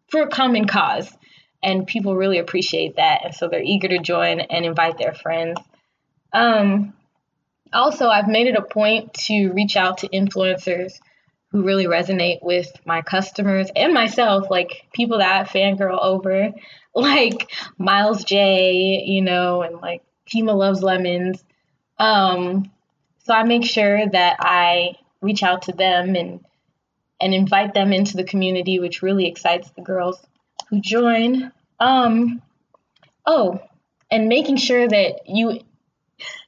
for 0.07 0.21
a 0.21 0.29
common 0.29 0.65
cause, 0.65 1.15
and 1.61 1.85
people 1.85 2.15
really 2.15 2.39
appreciate 2.39 2.95
that, 2.95 3.25
and 3.25 3.35
so 3.35 3.47
they're 3.47 3.61
eager 3.61 3.89
to 3.89 3.99
join 3.99 4.39
and 4.39 4.65
invite 4.65 4.97
their 4.97 5.13
friends. 5.13 5.59
Um, 6.31 6.93
also, 7.71 8.07
I've 8.07 8.27
made 8.27 8.47
it 8.47 8.55
a 8.55 8.63
point 8.63 9.13
to 9.25 9.51
reach 9.51 9.77
out 9.77 9.99
to 9.99 10.07
influencers 10.09 10.93
who 11.53 11.63
really 11.63 11.85
resonate 11.85 12.41
with 12.41 12.69
my 12.83 13.03
customers 13.03 13.69
and 13.75 13.93
myself, 13.93 14.49
like 14.49 14.87
people 14.91 15.19
that 15.19 15.47
fangirl 15.47 16.03
over, 16.03 16.51
like 16.95 17.51
Miles 17.77 18.23
J, 18.23 19.03
you 19.05 19.21
know, 19.21 19.61
and 19.61 19.79
like 19.79 20.03
Pima 20.25 20.51
Loves 20.51 20.81
Lemons. 20.81 21.43
Um, 21.99 22.71
so 23.19 23.33
I 23.33 23.43
make 23.43 23.65
sure 23.65 24.09
that 24.09 24.37
I 24.39 24.95
reach 25.21 25.43
out 25.43 25.63
to 25.63 25.71
them 25.71 26.15
and 26.15 26.43
and 27.21 27.33
invite 27.33 27.73
them 27.73 27.93
into 27.93 28.17
the 28.17 28.25
community, 28.25 28.79
which 28.79 29.01
really 29.01 29.27
excites 29.27 29.69
the 29.71 29.81
girls 29.81 30.19
who 30.69 30.81
join. 30.81 31.51
Um, 31.79 32.41
oh, 33.25 33.61
and 34.11 34.27
making 34.27 34.57
sure 34.57 34.85
that 34.85 35.21
you 35.27 35.61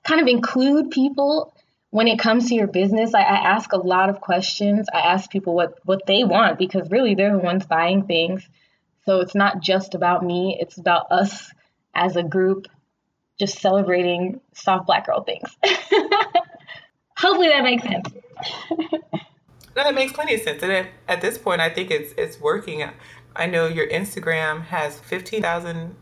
kind 0.03 0.19
of 0.19 0.27
include 0.27 0.91
people 0.91 1.54
when 1.95 2.09
it 2.09 2.19
comes 2.19 2.49
to 2.49 2.55
your 2.55 2.67
business, 2.67 3.13
I, 3.13 3.21
I, 3.21 3.53
ask 3.53 3.71
a 3.71 3.77
lot 3.77 4.09
of 4.09 4.19
questions. 4.19 4.89
I 4.93 4.99
ask 4.99 5.29
people 5.29 5.55
what, 5.55 5.79
what 5.85 6.05
they 6.05 6.25
want 6.25 6.59
because 6.59 6.91
really 6.91 7.15
they're 7.15 7.31
the 7.31 7.39
ones 7.39 7.65
buying 7.65 8.05
things. 8.05 8.45
So 9.05 9.21
it's 9.21 9.33
not 9.33 9.61
just 9.61 9.95
about 9.95 10.21
me, 10.21 10.57
it's 10.59 10.77
about 10.77 11.09
us 11.09 11.53
as 11.93 12.17
a 12.17 12.23
group 12.23 12.67
just 13.39 13.61
celebrating 13.61 14.41
soft 14.51 14.87
black 14.87 15.05
girl 15.05 15.23
things. 15.23 15.55
Hopefully 17.17 17.47
that 17.47 17.63
makes 17.63 17.83
sense. 17.83 18.09
no, 18.91 18.99
that 19.73 19.95
makes 19.95 20.11
plenty 20.11 20.35
of 20.35 20.41
sense. 20.41 20.61
And 20.63 20.89
at, 21.07 21.21
this 21.21 21.37
point, 21.37 21.61
I 21.61 21.69
think 21.69 21.91
it's 21.91 22.13
it's 22.17 22.41
working. 22.41 22.83
I 23.37 23.45
know 23.45 23.67
your 23.67 23.87
Instagram 23.87 24.63
has 24.63 24.99
15,000 24.99 25.95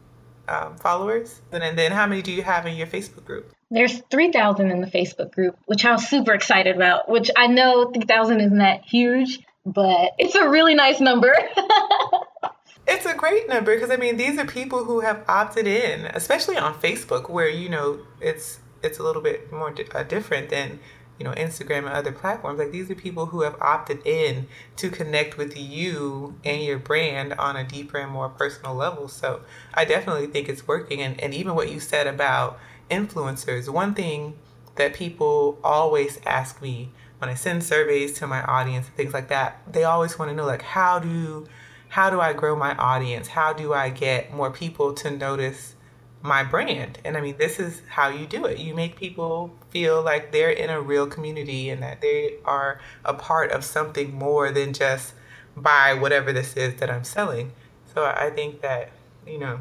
um, 0.47 0.75
followers. 0.77 1.41
And 1.51 1.77
then 1.77 1.91
how 1.91 2.07
many 2.07 2.23
do 2.23 2.31
you 2.31 2.41
have 2.41 2.65
in 2.65 2.75
your 2.75 2.88
Facebook 2.88 3.25
group? 3.25 3.53
There's 3.74 4.01
3,000 4.12 4.70
in 4.70 4.82
the 4.82 4.88
Facebook 4.88 5.32
group, 5.32 5.58
which 5.65 5.84
I 5.84 5.92
was 5.94 6.08
super 6.08 6.34
excited 6.34 6.75
about, 6.75 7.10
which 7.10 7.32
I 7.36 7.48
know 7.48 7.92
3,000 7.92 8.39
isn't 8.39 8.58
that 8.60 8.86
huge, 8.86 9.39
but 9.65 10.12
it's 10.20 10.36
a 10.36 10.48
really 10.48 10.75
nice 10.75 11.00
number. 11.00 11.34
it's 12.88 13.06
a 13.06 13.13
great 13.13 13.48
number 13.48 13.74
because 13.74 13.89
I 13.89 13.98
mean 13.98 14.18
these 14.18 14.38
are 14.38 14.46
people 14.46 14.84
who 14.84 15.00
have 15.00 15.24
opted 15.27 15.68
in, 15.68 16.06
especially 16.08 16.58
on 16.58 16.74
Facebook 16.75 17.30
where 17.30 17.50
you 17.50 17.70
know 17.70 18.00
it's 18.22 18.60
it's 18.82 19.00
a 19.00 19.03
little 19.03 19.22
bit 19.22 19.51
more 19.51 19.72
di- 19.72 19.88
uh, 19.94 20.03
different 20.03 20.50
than 20.50 20.80
you 21.18 21.24
know 21.24 21.32
Instagram 21.32 21.80
and 21.80 21.89
other 21.89 22.12
platforms. 22.12 22.60
Like 22.60 22.72
these 22.72 22.92
are 22.92 22.96
people 22.96 23.27
who 23.27 23.42
have 23.42 23.56
opted 23.62 24.06
in 24.06 24.48
to 24.77 24.89
connect 24.89 25.38
with 25.38 25.58
you 25.58 26.36
and 26.44 26.62
your 26.62 26.77
brand 26.77 27.34
on 27.34 27.56
a 27.56 27.63
deeper 27.63 27.98
and 27.98 28.12
more 28.12 28.30
personal 28.30 28.75
level. 28.75 29.08
So 29.08 29.42
I 29.74 29.86
definitely 29.86 30.27
think 30.27 30.50
it's 30.50 30.68
working. 30.68 31.01
And 31.01 31.20
and 31.22 31.34
even 31.34 31.56
what 31.56 31.72
you 31.72 31.80
said 31.80 32.08
about 32.08 32.60
influencers, 32.90 33.70
one 33.70 33.94
thing 33.94 34.38
that 34.75 34.94
people 34.94 35.60
always 35.63 36.20
ask 36.25 36.62
me 36.62 36.90
when 37.20 37.30
I 37.30 37.36
send 37.36 37.63
surveys 37.63 38.13
to 38.20 38.28
my 38.28 38.44
audience 38.44 38.88
and 38.88 38.96
things 38.96 39.13
like 39.13 39.30
that, 39.30 39.62
they 39.72 39.86
always 39.86 40.20
want 40.20 40.30
to 40.32 40.36
know 40.36 40.46
like 40.46 40.62
how 40.62 41.00
do 41.00 41.48
how 41.90 42.10
do 42.10 42.20
I 42.20 42.34
grow 42.34 42.56
my 42.56 42.75
audience? 42.75 43.28
How 43.28 43.54
do 43.54 43.72
I 43.72 43.92
get 43.92 44.34
more 44.34 44.50
people 44.50 44.94
to 44.96 45.12
notice 45.12 45.75
my 46.24 46.44
brand? 46.44 46.98
And 47.06 47.16
I 47.16 47.22
mean, 47.22 47.38
this 47.38 47.60
is 47.60 47.84
how 47.88 48.10
you 48.10 48.25
do 48.25 48.46
it. 48.46 48.58
You 48.58 48.74
make 48.74 48.96
people 48.96 49.56
feel 49.70 50.02
like 50.02 50.32
they're 50.32 50.50
in 50.50 50.72
a 50.72 50.82
real 50.82 51.06
community 51.06 51.70
and 51.70 51.84
that 51.84 52.02
they 52.02 52.38
are 52.46 52.82
a 53.06 53.13
part 53.13 53.52
of 53.52 53.63
something 53.63 54.12
more 54.12 54.52
than 54.52 54.74
just 54.74 55.13
buy 55.56 55.94
whatever 55.94 56.34
this 56.34 56.58
is 56.58 56.75
that 56.80 56.90
I'm 56.90 57.04
selling. 57.04 57.52
So 57.94 58.06
I 58.06 58.32
think 58.32 58.62
that, 58.62 58.90
you 59.28 59.38
know, 59.38 59.60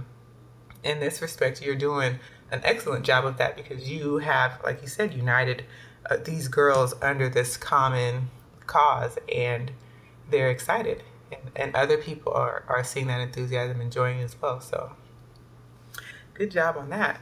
in 0.83 1.01
this 1.01 1.21
respect, 1.21 1.61
you're 1.61 1.77
doing 1.77 2.19
an 2.53 2.61
excellent 2.65 3.05
job 3.05 3.25
of 3.25 3.39
that 3.39 3.57
because 3.57 3.91
you 3.91 4.19
have, 4.19 4.61
like 4.63 4.83
you 4.83 4.89
said, 4.89 5.15
united 5.15 5.65
uh, 6.11 6.17
these 6.25 6.49
girls 6.49 6.95
under 7.01 7.29
this 7.29 7.57
common 7.57 8.31
cause 8.67 9.19
and 9.33 9.73
they're 10.31 10.51
excited. 10.51 11.03
And, 11.31 11.51
and 11.57 11.77
other 11.77 11.97
people 11.97 12.33
are, 12.33 12.65
are 12.69 12.85
seeing 12.85 13.07
that 13.07 13.21
enthusiasm 13.21 13.81
enjoying 13.81 14.19
it 14.21 14.25
as 14.25 14.41
well. 14.41 14.61
So 14.61 14.93
good 16.35 16.51
job 16.51 16.77
on 16.77 16.91
that. 16.91 17.21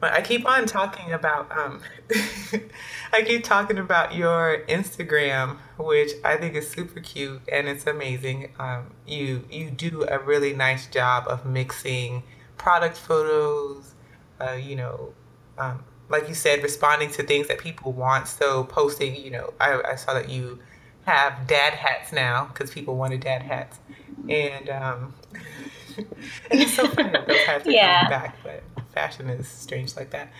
But 0.00 0.14
I 0.14 0.20
keep 0.20 0.44
on 0.48 0.66
talking 0.66 1.12
about 1.12 1.56
um, 1.56 1.80
I 3.12 3.22
keep 3.22 3.44
talking 3.44 3.78
about 3.78 4.16
your 4.16 4.64
Instagram, 4.68 5.58
which 5.78 6.10
I 6.24 6.36
think 6.36 6.56
is 6.56 6.68
super 6.68 6.98
cute 6.98 7.40
and 7.50 7.68
it's 7.68 7.86
amazing. 7.86 8.52
Um, 8.58 8.94
you 9.06 9.44
you 9.48 9.70
do 9.70 10.04
a 10.08 10.18
really 10.18 10.54
nice 10.54 10.88
job 10.88 11.28
of 11.28 11.46
mixing 11.46 12.24
product 12.58 12.96
photos, 12.96 13.94
uh, 14.42 14.52
you 14.52 14.76
know, 14.76 15.12
um, 15.58 15.84
like 16.08 16.28
you 16.28 16.34
said, 16.34 16.62
responding 16.62 17.10
to 17.12 17.22
things 17.22 17.48
that 17.48 17.58
people 17.58 17.92
want. 17.92 18.28
So 18.28 18.64
posting, 18.64 19.16
you 19.16 19.30
know, 19.30 19.52
I, 19.60 19.80
I 19.92 19.94
saw 19.96 20.14
that 20.14 20.28
you 20.28 20.58
have 21.04 21.46
dad 21.46 21.74
hats 21.74 22.12
now 22.12 22.46
because 22.46 22.70
people 22.70 22.96
wanted 22.96 23.20
dad 23.20 23.42
hats, 23.42 23.78
and 24.28 24.68
um, 24.70 25.14
it's 26.50 26.74
so 26.74 26.86
funny 26.88 27.10
that 27.10 27.26
those 27.26 27.40
hats 27.40 27.66
are 27.66 27.70
yeah. 27.70 28.04
coming 28.04 28.18
back, 28.18 28.36
but 28.42 28.62
fashion 28.92 29.28
is 29.30 29.48
strange 29.48 29.96
like 29.96 30.10
that. 30.10 30.32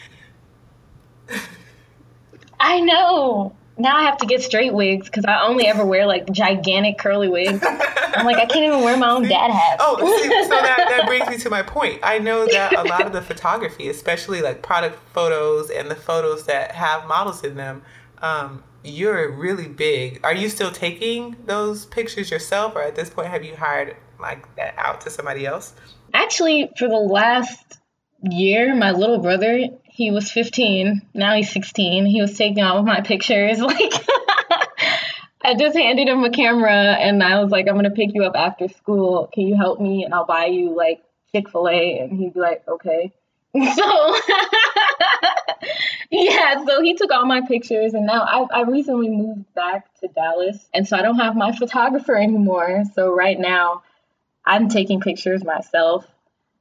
I 2.60 2.80
know. 2.80 3.54
Now 3.78 3.96
I 3.96 4.02
have 4.02 4.18
to 4.18 4.26
get 4.26 4.42
straight 4.42 4.74
wigs 4.74 5.06
because 5.06 5.24
I 5.24 5.42
only 5.42 5.66
ever 5.66 5.84
wear 5.84 6.06
like 6.06 6.30
gigantic 6.30 6.98
curly 6.98 7.28
wigs. 7.28 7.64
I'm 7.64 8.26
like, 8.26 8.36
I 8.36 8.46
can't 8.46 8.64
even 8.64 8.82
wear 8.82 8.96
my 8.96 9.10
own 9.10 9.22
dad 9.28 9.50
hat. 9.50 9.78
Oh, 9.80 9.96
see, 9.98 10.28
so 10.42 10.48
that, 10.48 10.86
that 10.88 11.06
brings 11.06 11.28
me 11.28 11.38
to 11.38 11.50
my 11.50 11.62
point. 11.62 12.00
I 12.02 12.18
know 12.18 12.46
that 12.46 12.76
a 12.76 12.82
lot 12.82 13.06
of 13.06 13.12
the 13.12 13.22
photography, 13.32 13.88
especially 13.88 14.42
like 14.42 14.62
product 14.62 14.98
photos 15.12 15.70
and 15.70 15.90
the 15.90 15.94
photos 15.94 16.44
that 16.46 16.72
have 16.72 17.06
models 17.06 17.42
in 17.44 17.56
them, 17.56 17.82
um, 18.20 18.62
you're 18.84 19.30
really 19.30 19.68
big. 19.68 20.20
Are 20.24 20.34
you 20.34 20.48
still 20.48 20.70
taking 20.70 21.36
those 21.46 21.86
pictures 21.86 22.30
yourself, 22.30 22.74
or 22.74 22.82
at 22.82 22.96
this 22.96 23.10
point, 23.10 23.28
have 23.28 23.44
you 23.44 23.56
hired 23.56 23.96
like 24.20 24.54
that 24.56 24.74
out 24.76 25.00
to 25.02 25.10
somebody 25.10 25.46
else? 25.46 25.72
Actually, 26.12 26.70
for 26.76 26.88
the 26.88 26.96
last 26.96 27.78
year, 28.22 28.74
my 28.74 28.90
little 28.90 29.18
brother, 29.18 29.68
he 29.92 30.10
was 30.10 30.30
15, 30.30 31.02
now 31.12 31.34
he's 31.34 31.52
16. 31.52 32.06
He 32.06 32.22
was 32.22 32.36
taking 32.36 32.64
all 32.64 32.78
of 32.78 32.86
my 32.86 33.02
pictures. 33.02 33.60
Like, 33.72 33.92
I 35.44 35.54
just 35.54 35.76
handed 35.76 36.08
him 36.08 36.22
a 36.22 36.30
camera 36.30 36.72
and 36.72 37.20
I 37.20 37.42
was 37.42 37.50
like, 37.50 37.66
I'm 37.66 37.74
going 37.74 37.84
to 37.84 37.90
pick 37.90 38.14
you 38.14 38.22
up 38.22 38.36
after 38.36 38.68
school. 38.68 39.28
Can 39.32 39.48
you 39.48 39.56
help 39.56 39.80
me? 39.80 40.04
And 40.04 40.14
I'll 40.14 40.24
buy 40.24 40.46
you 40.46 40.76
like 40.76 41.02
Chick 41.32 41.50
fil 41.50 41.68
A. 41.68 41.98
And 41.98 42.16
he'd 42.16 42.32
be 42.34 42.40
like, 42.40 42.62
okay. 42.68 43.12
So, 43.54 44.16
yeah, 46.10 46.64
so 46.64 46.80
he 46.80 46.94
took 46.94 47.10
all 47.10 47.26
my 47.26 47.42
pictures 47.42 47.92
and 47.92 48.06
now 48.06 48.22
I, 48.22 48.60
I 48.60 48.62
recently 48.62 49.10
moved 49.10 49.52
back 49.54 49.92
to 50.00 50.08
Dallas. 50.08 50.56
And 50.72 50.86
so 50.86 50.96
I 50.96 51.02
don't 51.02 51.18
have 51.18 51.34
my 51.34 51.52
photographer 51.52 52.16
anymore. 52.16 52.84
So 52.94 53.12
right 53.12 53.38
now 53.38 53.82
I'm 54.46 54.68
taking 54.68 55.00
pictures 55.00 55.44
myself. 55.44 56.06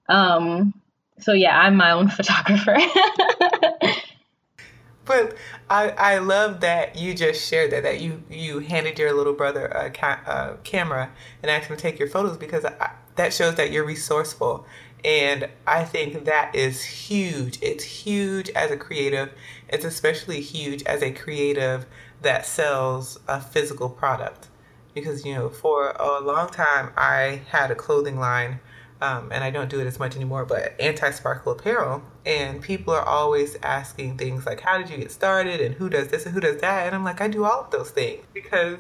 Um, 0.10 0.74
so 1.22 1.34
yeah, 1.34 1.60
I'm 1.60 1.76
my 1.76 1.92
own 1.92 2.08
photographer. 2.10 2.78
but 5.06 5.36
I, 5.70 5.90
I 5.90 6.18
love 6.20 6.62
that 6.62 6.96
you 6.96 7.14
just 7.14 7.48
shared 7.48 7.72
that 7.72 7.84
that 7.84 8.02
you 8.02 8.24
you 8.30 8.60
handed 8.60 9.00
your 9.00 9.14
little 9.14 9.34
brother 9.34 9.66
a, 9.68 9.90
ca- 9.90 10.56
camera 10.64 11.12
and 11.42 11.50
asked 11.50 11.68
him 11.68 11.76
to 11.76 11.82
take 11.82 12.00
your 12.00 12.10
photos 12.10 12.38
because 12.38 12.66
I, 12.66 12.92
that 13.16 13.34
shows 13.34 13.56
that 13.56 13.72
you're 13.72 13.86
resourceful 13.86 14.66
and 15.04 15.50
I 15.66 15.84
think 15.84 16.26
that 16.26 16.54
is 16.54 16.84
huge. 16.84 17.58
It's 17.62 17.84
huge 17.84 18.50
as 18.52 18.70
a 18.70 18.78
creative. 18.78 19.34
It's 19.68 19.86
especially 19.86 20.42
huge 20.42 20.84
as 20.84 21.02
a 21.02 21.12
creative 21.12 21.86
that 22.22 22.46
sells 22.46 23.20
a 23.28 23.42
physical 23.42 23.90
product 23.90 24.50
because 24.94 25.26
you 25.26 25.34
know 25.34 25.50
for 25.50 25.92
a 26.00 26.20
long 26.20 26.50
time 26.50 26.92
I 26.96 27.42
had 27.50 27.72
a 27.72 27.76
clothing 27.76 28.20
line 28.20 28.60
um, 29.02 29.32
and 29.32 29.44
I 29.44 29.50
don't 29.50 29.70
do 29.70 29.80
it 29.80 29.88
as 29.88 29.98
much 29.98 30.16
anymore, 30.16 30.46
but 30.46 30.80
anti 30.80 31.10
sparkle 31.12 31.54
apparel. 31.54 32.04
And 32.26 32.62
people 32.62 32.94
are 32.94 33.04
always 33.04 33.58
asking 33.64 34.18
things 34.18 34.46
like, 34.46 34.62
How 34.62 34.78
did 34.78 34.90
you 34.90 34.98
get 34.98 35.12
started? 35.12 35.60
And 35.60 35.76
who 35.76 35.90
does 35.90 36.10
this 36.10 36.26
and 36.26 36.34
who 36.34 36.40
does 36.40 36.62
that? 36.62 36.86
And 36.86 36.96
I'm 36.96 37.04
like, 37.04 37.20
I 37.20 37.28
do 37.28 37.44
all 37.44 37.62
of 37.62 37.72
those 37.72 37.90
things 37.90 38.24
because 38.34 38.78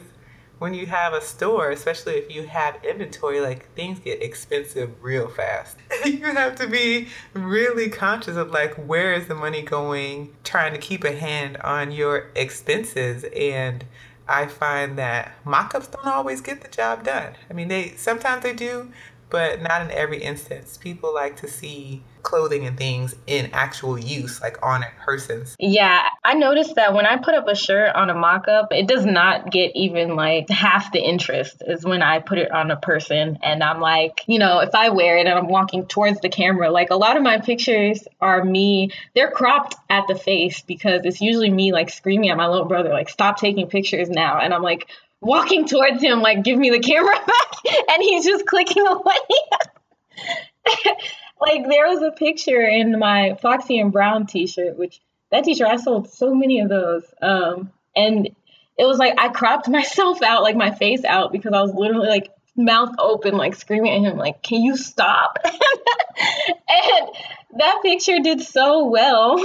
when 0.59 0.75
you 0.75 0.85
have 0.85 1.13
a 1.13 1.21
store, 1.21 1.71
especially 1.71 2.13
if 2.13 2.31
you 2.31 2.43
have 2.43 2.85
inventory, 2.85 3.41
like 3.41 3.73
things 3.73 3.97
get 3.97 4.21
expensive 4.21 4.91
real 5.01 5.27
fast. 5.27 5.75
you 6.05 6.19
have 6.19 6.55
to 6.57 6.67
be 6.67 7.07
really 7.33 7.89
conscious 7.89 8.37
of 8.37 8.51
like 8.51 8.75
where 8.75 9.11
is 9.13 9.27
the 9.27 9.33
money 9.33 9.63
going, 9.63 10.35
trying 10.43 10.71
to 10.73 10.77
keep 10.77 11.03
a 11.03 11.13
hand 11.13 11.57
on 11.57 11.91
your 11.91 12.29
expenses 12.35 13.25
and 13.35 13.83
I 14.27 14.47
find 14.47 14.97
that 14.97 15.33
mock-ups 15.43 15.87
don't 15.87 16.05
always 16.05 16.39
get 16.39 16.61
the 16.61 16.69
job 16.69 17.03
done. 17.03 17.33
I 17.49 17.53
mean, 17.53 17.67
they 17.67 17.95
sometimes 17.97 18.43
they 18.43 18.53
do, 18.53 18.91
but 19.31 19.61
not 19.61 19.81
in 19.81 19.91
every 19.91 20.21
instance. 20.21 20.77
People 20.77 21.13
like 21.13 21.37
to 21.37 21.47
see 21.47 22.03
clothing 22.21 22.67
and 22.67 22.77
things 22.77 23.15
in 23.25 23.49
actual 23.53 23.97
use, 23.97 24.41
like 24.41 24.63
on 24.63 24.85
person's. 25.03 25.55
Yeah, 25.57 26.03
I 26.23 26.35
noticed 26.35 26.75
that 26.75 26.93
when 26.93 27.05
I 27.05 27.17
put 27.17 27.33
up 27.33 27.47
a 27.47 27.55
shirt 27.55 27.95
on 27.95 28.09
a 28.09 28.13
mock 28.13 28.47
up, 28.47 28.71
it 28.71 28.87
does 28.87 29.05
not 29.05 29.49
get 29.49 29.71
even 29.75 30.15
like 30.15 30.49
half 30.49 30.91
the 30.91 30.99
interest 30.99 31.63
is 31.65 31.83
when 31.83 32.03
I 32.03 32.19
put 32.19 32.37
it 32.37 32.51
on 32.51 32.69
a 32.69 32.77
person. 32.77 33.39
And 33.41 33.63
I'm 33.63 33.79
like, 33.79 34.21
you 34.27 34.37
know, 34.37 34.59
if 34.59 34.75
I 34.75 34.89
wear 34.89 35.17
it 35.17 35.25
and 35.25 35.37
I'm 35.37 35.47
walking 35.47 35.85
towards 35.87 36.19
the 36.21 36.29
camera, 36.29 36.69
like 36.69 36.91
a 36.91 36.95
lot 36.95 37.17
of 37.17 37.23
my 37.23 37.39
pictures 37.39 38.07
are 38.19 38.43
me, 38.43 38.91
they're 39.15 39.31
cropped 39.31 39.75
at 39.89 40.03
the 40.07 40.15
face 40.15 40.61
because 40.61 41.01
it's 41.05 41.21
usually 41.21 41.49
me 41.49 41.71
like 41.71 41.89
screaming 41.89 42.29
at 42.29 42.37
my 42.37 42.47
little 42.47 42.67
brother, 42.67 42.89
like, 42.89 43.09
stop 43.09 43.37
taking 43.37 43.67
pictures 43.67 44.09
now. 44.09 44.39
And 44.39 44.53
I'm 44.53 44.61
like, 44.61 44.87
walking 45.21 45.67
towards 45.67 46.01
him, 46.01 46.21
like, 46.21 46.43
give 46.43 46.57
me 46.57 46.71
the 46.71 46.79
camera 46.79 47.15
back. 47.25 47.75
And 47.89 48.01
he's 48.01 48.25
just 48.25 48.45
clicking 48.45 48.85
away. 48.85 49.13
like, 51.39 51.67
there 51.67 51.87
was 51.87 52.01
a 52.01 52.11
picture 52.11 52.61
in 52.61 52.99
my 52.99 53.37
Foxy 53.41 53.79
and 53.79 53.91
Brown 53.91 54.25
t 54.25 54.47
shirt, 54.47 54.77
which 54.77 54.99
that 55.31 55.43
t 55.45 55.55
shirt, 55.55 55.69
I 55.69 55.77
sold 55.77 56.11
so 56.11 56.33
many 56.33 56.59
of 56.59 56.69
those. 56.69 57.05
Um, 57.21 57.71
and 57.95 58.29
it 58.77 58.85
was 58.85 58.97
like 58.97 59.13
I 59.17 59.29
cropped 59.29 59.67
myself 59.69 60.21
out, 60.21 60.41
like 60.43 60.55
my 60.55 60.71
face 60.71 61.05
out, 61.05 61.31
because 61.31 61.53
I 61.53 61.61
was 61.61 61.73
literally 61.73 62.07
like 62.07 62.29
mouth 62.55 62.95
open, 62.99 63.37
like 63.37 63.55
screaming 63.55 64.05
at 64.05 64.11
him, 64.11 64.17
like, 64.17 64.41
"Can 64.41 64.61
you 64.61 64.75
stop?" 64.75 65.37
and 65.45 67.09
that 67.57 67.79
picture 67.81 68.19
did 68.19 68.41
so 68.41 68.87
well. 68.87 69.39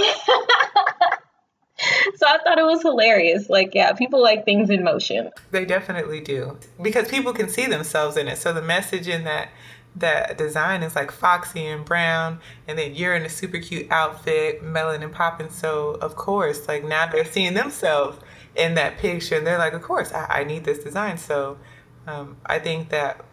So 2.15 2.25
I 2.27 2.39
thought 2.39 2.57
it 2.57 2.65
was 2.65 2.81
hilarious. 2.81 3.49
Like, 3.49 3.75
yeah, 3.75 3.93
people 3.93 4.21
like 4.21 4.45
things 4.45 4.69
in 4.69 4.83
motion. 4.83 5.29
They 5.51 5.65
definitely 5.65 6.21
do 6.21 6.57
because 6.81 7.07
people 7.07 7.33
can 7.33 7.49
see 7.49 7.67
themselves 7.67 8.17
in 8.17 8.27
it. 8.27 8.37
So 8.37 8.53
the 8.53 8.61
message 8.61 9.07
in 9.07 9.23
that 9.25 9.49
that 9.95 10.37
design 10.37 10.83
is 10.83 10.95
like 10.95 11.11
foxy 11.11 11.65
and 11.65 11.83
brown, 11.83 12.39
and 12.67 12.77
then 12.77 12.93
you're 12.93 13.15
in 13.15 13.23
a 13.23 13.29
super 13.29 13.57
cute 13.59 13.87
outfit, 13.91 14.63
melanin 14.63 15.11
popping. 15.11 15.49
So 15.49 15.91
of 16.01 16.15
course, 16.15 16.67
like 16.67 16.83
now 16.83 17.07
they're 17.07 17.25
seeing 17.25 17.53
themselves 17.53 18.19
in 18.55 18.75
that 18.75 18.97
picture, 18.97 19.35
and 19.35 19.45
they're 19.45 19.57
like, 19.57 19.73
of 19.73 19.81
course, 19.81 20.11
I, 20.13 20.41
I 20.41 20.43
need 20.43 20.65
this 20.65 20.79
design. 20.79 21.17
So 21.17 21.57
um, 22.05 22.37
I 22.45 22.59
think 22.59 22.89
that 22.89 23.23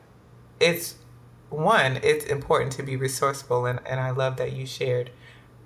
it's 0.61 0.97
one, 1.51 1.99
it's 2.03 2.25
important 2.25 2.73
to 2.73 2.83
be 2.83 2.97
resourceful, 2.97 3.67
and, 3.67 3.81
and 3.87 4.01
I 4.01 4.11
love 4.11 4.37
that 4.37 4.53
you 4.53 4.67
shared 4.67 5.11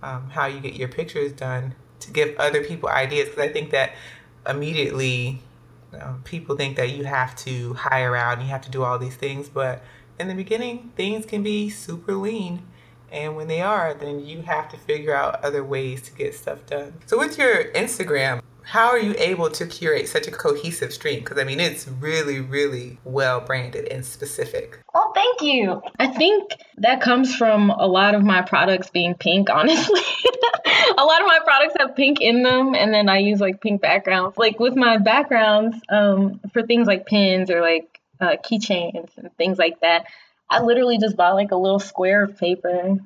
um, 0.02 0.30
how 0.30 0.46
you 0.46 0.60
get 0.60 0.74
your 0.74 0.88
pictures 0.88 1.32
done 1.32 1.74
to 2.00 2.10
give 2.10 2.36
other 2.38 2.62
people 2.62 2.88
ideas 2.88 3.28
because 3.28 3.42
I 3.42 3.52
think 3.52 3.70
that 3.70 3.92
immediately 4.48 5.40
um, 6.00 6.22
people 6.24 6.56
think 6.56 6.76
that 6.76 6.90
you 6.90 7.04
have 7.04 7.34
to 7.36 7.74
hire 7.74 8.14
out 8.14 8.38
and 8.38 8.42
you 8.46 8.48
have 8.48 8.62
to 8.62 8.70
do 8.70 8.82
all 8.82 8.98
these 8.98 9.16
things, 9.16 9.48
but 9.48 9.82
in 10.18 10.28
the 10.28 10.34
beginning, 10.34 10.92
things 10.96 11.24
can 11.24 11.42
be 11.42 11.70
super 11.70 12.14
lean. 12.14 12.62
And 13.10 13.36
when 13.36 13.48
they 13.48 13.62
are, 13.62 13.94
then 13.94 14.26
you 14.26 14.42
have 14.42 14.68
to 14.70 14.76
figure 14.76 15.14
out 15.14 15.42
other 15.42 15.64
ways 15.64 16.02
to 16.02 16.12
get 16.12 16.34
stuff 16.34 16.66
done. 16.66 16.94
So, 17.06 17.18
with 17.18 17.38
your 17.38 17.64
Instagram, 17.72 18.42
how 18.68 18.88
are 18.88 18.98
you 18.98 19.14
able 19.16 19.48
to 19.50 19.66
curate 19.66 20.06
such 20.08 20.28
a 20.28 20.30
cohesive 20.30 20.92
stream? 20.92 21.20
Because 21.20 21.38
I 21.38 21.44
mean, 21.44 21.58
it's 21.58 21.88
really, 21.88 22.38
really 22.40 22.98
well 23.02 23.40
branded 23.40 23.88
and 23.88 24.04
specific. 24.04 24.80
Oh, 24.94 25.10
thank 25.14 25.40
you. 25.40 25.80
I 25.98 26.08
think 26.08 26.52
that 26.76 27.00
comes 27.00 27.34
from 27.34 27.70
a 27.70 27.86
lot 27.86 28.14
of 28.14 28.22
my 28.22 28.42
products 28.42 28.90
being 28.90 29.14
pink, 29.14 29.48
honestly. 29.52 30.02
a 30.98 31.02
lot 31.02 31.22
of 31.22 31.26
my 31.26 31.38
products 31.42 31.76
have 31.78 31.96
pink 31.96 32.20
in 32.20 32.42
them, 32.42 32.74
and 32.74 32.92
then 32.92 33.08
I 33.08 33.20
use 33.20 33.40
like 33.40 33.62
pink 33.62 33.80
backgrounds. 33.80 34.36
Like 34.36 34.60
with 34.60 34.76
my 34.76 34.98
backgrounds, 34.98 35.78
um, 35.88 36.38
for 36.52 36.62
things 36.62 36.86
like 36.86 37.06
pins 37.06 37.50
or 37.50 37.62
like 37.62 37.98
uh, 38.20 38.36
keychains 38.44 39.08
and 39.16 39.34
things 39.38 39.56
like 39.56 39.80
that, 39.80 40.08
I 40.50 40.60
literally 40.60 40.98
just 40.98 41.16
bought 41.16 41.36
like 41.36 41.52
a 41.52 41.56
little 41.56 41.80
square 41.80 42.24
of 42.24 42.36
paper 42.36 42.98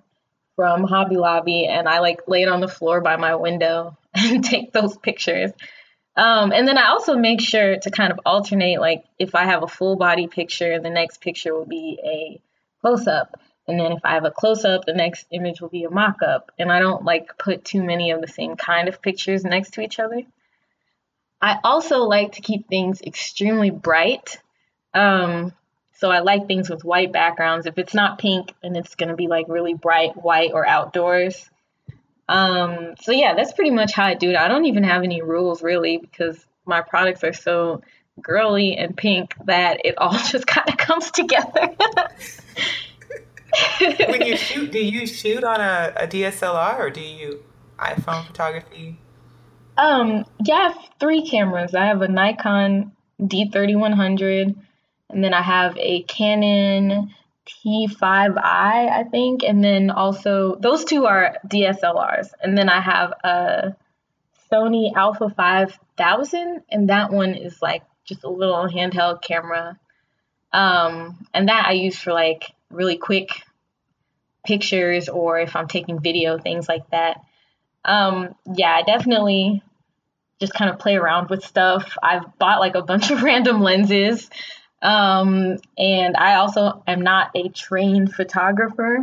from 0.57 0.83
Hobby 0.83 1.17
Lobby 1.17 1.67
and 1.67 1.89
I 1.89 2.01
like 2.01 2.27
lay 2.27 2.43
it 2.43 2.49
on 2.49 2.61
the 2.61 2.69
floor 2.69 3.01
by 3.01 3.15
my 3.17 3.37
window 3.37 3.97
and 4.15 4.45
take 4.53 4.73
those 4.73 4.97
pictures. 4.97 5.53
Um, 6.17 6.53
and 6.53 6.69
then 6.69 6.77
I 6.77 6.89
also 6.89 7.17
make 7.17 7.41
sure 7.41 7.79
to 7.79 7.91
kind 7.91 8.13
of 8.13 8.21
alternate, 8.27 8.81
like 8.81 9.05
if 9.19 9.35
I 9.35 9.45
have 9.45 9.63
a 9.63 9.69
full 9.69 9.97
body 9.97 10.27
picture, 10.27 10.79
the 10.79 10.91
next 10.91 11.21
picture 11.21 11.55
will 11.55 11.65
be 11.65 11.99
a 12.05 12.41
close 12.81 13.07
up. 13.07 13.41
And 13.67 13.79
then 13.79 13.93
if 13.93 14.01
I 14.05 14.15
have 14.15 14.25
a 14.25 14.31
close 14.31 14.65
up, 14.65 14.85
the 14.85 14.93
next 14.93 15.27
image 15.31 15.61
will 15.61 15.69
be 15.69 15.85
a 15.85 15.91
mock 15.91 16.21
up. 16.23 16.51
And 16.59 16.71
I 16.71 16.81
don't 16.81 17.05
like 17.05 17.39
put 17.39 17.65
too 17.65 17.83
many 17.83 18.11
of 18.11 18.21
the 18.21 18.29
same 18.29 18.57
kind 18.57 18.89
of 18.89 19.01
pictures 19.01 19.45
next 19.45 19.75
to 19.75 19.81
each 19.81 19.99
other. 19.99 20.23
I 21.41 21.59
also 21.65 22.01
like 22.01 22.33
to 22.33 22.43
keep 22.43 22.69
things 22.69 23.01
extremely 23.01 23.71
bright. 23.71 24.39
Um, 24.95 25.53
so 25.95 26.11
I 26.11 26.21
like 26.21 26.47
things 26.47 26.69
with 26.69 26.85
white 26.85 27.13
backgrounds. 27.13 27.67
If 27.67 27.79
it's 27.79 27.95
not 27.95 28.19
pink, 28.19 28.53
then 28.63 28.77
it's 28.77 28.97
going 28.97 29.09
to 29.09 29.17
be 29.17 29.29
like 29.29 29.47
really 29.49 29.75
bright 29.75 30.17
white 30.17 30.51
or 30.53 30.67
outdoors. 30.67 31.49
Um, 32.29 32.95
so 33.01 33.13
yeah, 33.13 33.35
that's 33.35 33.53
pretty 33.53 33.71
much 33.71 33.93
how 33.93 34.05
I 34.05 34.15
do 34.15 34.31
it. 34.31 34.37
I 34.37 34.49
don't 34.49 34.65
even 34.67 34.85
have 34.85 35.03
any 35.03 35.23
rules 35.23 35.63
really 35.63 35.99
because 35.99 36.45
my 36.65 36.81
products 36.81 37.25
are 37.25 37.33
so 37.33 37.83
girly 38.21 38.77
and 38.77 38.97
pink 38.97 39.35
that 39.45 39.81
it 39.85 39.97
all 39.99 40.13
just 40.31 40.47
kind 40.47 40.69
of 40.69 40.77
comes 40.77 41.11
together. 41.11 41.75
when 44.09 44.23
you 44.23 44.37
shoot, 44.37 44.71
do 44.71 44.79
you 44.79 45.07
shoot 45.07 45.45
on 45.45 45.61
a, 45.61 45.93
a 45.97 46.07
DSLR 46.07 46.79
or 46.79 46.91
do 46.91 47.01
you 47.01 47.43
iPhone 47.79 48.27
photography? 48.27 48.99
Um, 49.77 50.25
yeah, 50.45 50.55
I 50.55 50.63
have 50.69 50.79
three 51.01 51.27
cameras. 51.27 51.75
I 51.75 51.87
have 51.87 52.03
a 52.03 52.09
Nikon 52.09 52.93
D3100 53.21 54.55
and 55.11 55.25
then 55.25 55.35
I 55.35 55.43
have 55.43 55.77
a 55.79 56.03
Canon 56.05 57.15
T5i, 57.47 58.39
I 58.39 59.05
think, 59.11 59.43
and 59.43 59.63
then 59.63 59.91
also 59.91 60.57
those 60.57 60.85
two 60.85 61.07
are 61.07 61.37
DSLRs, 61.47 62.29
and 62.43 62.57
then 62.57 62.69
I 62.69 62.81
have 62.81 63.13
a 63.25 63.77
Sony 64.51 64.93
Alpha 64.95 65.31
5000, 65.31 66.63
and 66.71 66.89
that 66.91 67.11
one 67.13 67.35
is 67.35 67.61
like 67.61 67.83
just 68.05 68.25
a 68.25 68.31
little 68.31 68.69
handheld 68.69 69.23
camera, 69.23 69.79
um, 70.53 71.27
and 71.35 71.49
that 71.49 71.67
I 71.67 71.73
use 71.73 71.99
for 71.99 72.13
like 72.13 72.53
really 72.71 72.97
quick 72.97 73.31
pictures 74.45 75.09
or 75.09 75.39
if 75.39 75.57
I'm 75.57 75.69
taking 75.69 76.01
video, 76.01 76.39
things 76.39 76.69
like 76.69 76.89
that. 76.91 77.19
Um, 77.85 78.35
yeah, 78.55 78.73
I 78.75 78.83
definitely 78.83 79.63
just 80.41 80.55
kind 80.55 80.71
of 80.71 80.79
play 80.79 80.97
around 80.97 81.31
with 81.31 81.45
stuff. 81.45 81.97
I've 82.03 82.37
bought 82.39 82.61
like 82.61 82.75
a 82.75 82.83
bunch 82.83 83.11
of 83.11 83.23
random 83.23 83.61
lenses. 83.61 84.29
Um, 84.83 85.59
and 85.79 86.17
I 86.17 86.35
also 86.35 86.83
am 86.87 87.01
not 87.01 87.31
a 87.35 87.49
trained 87.51 88.15
photographer, 88.15 88.99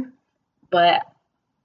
but 0.70 1.08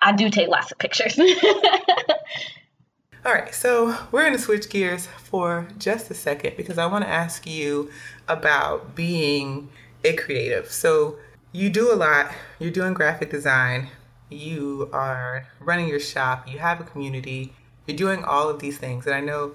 I 0.00 0.12
do 0.12 0.30
take 0.30 0.48
lots 0.48 0.70
of 0.70 0.78
pictures. 0.78 1.18
All 3.26 3.32
right, 3.32 3.54
so 3.54 3.96
we're 4.12 4.22
going 4.22 4.34
to 4.34 4.38
switch 4.38 4.68
gears 4.68 5.06
for 5.06 5.66
just 5.78 6.10
a 6.10 6.14
second 6.14 6.56
because 6.56 6.78
I 6.78 6.86
want 6.86 7.04
to 7.04 7.10
ask 7.10 7.46
you 7.46 7.90
about 8.28 8.94
being 8.94 9.70
a 10.04 10.14
creative. 10.14 10.70
So, 10.70 11.16
you 11.50 11.70
do 11.70 11.92
a 11.92 11.94
lot, 11.94 12.32
you're 12.58 12.72
doing 12.72 12.94
graphic 12.94 13.30
design, 13.30 13.88
you 14.28 14.90
are 14.92 15.46
running 15.60 15.86
your 15.86 16.00
shop, 16.00 16.50
you 16.50 16.58
have 16.58 16.80
a 16.80 16.84
community, 16.84 17.52
you're 17.86 17.96
doing 17.96 18.24
all 18.24 18.48
of 18.48 18.58
these 18.58 18.76
things. 18.76 19.06
And 19.06 19.14
I 19.14 19.20
know 19.20 19.52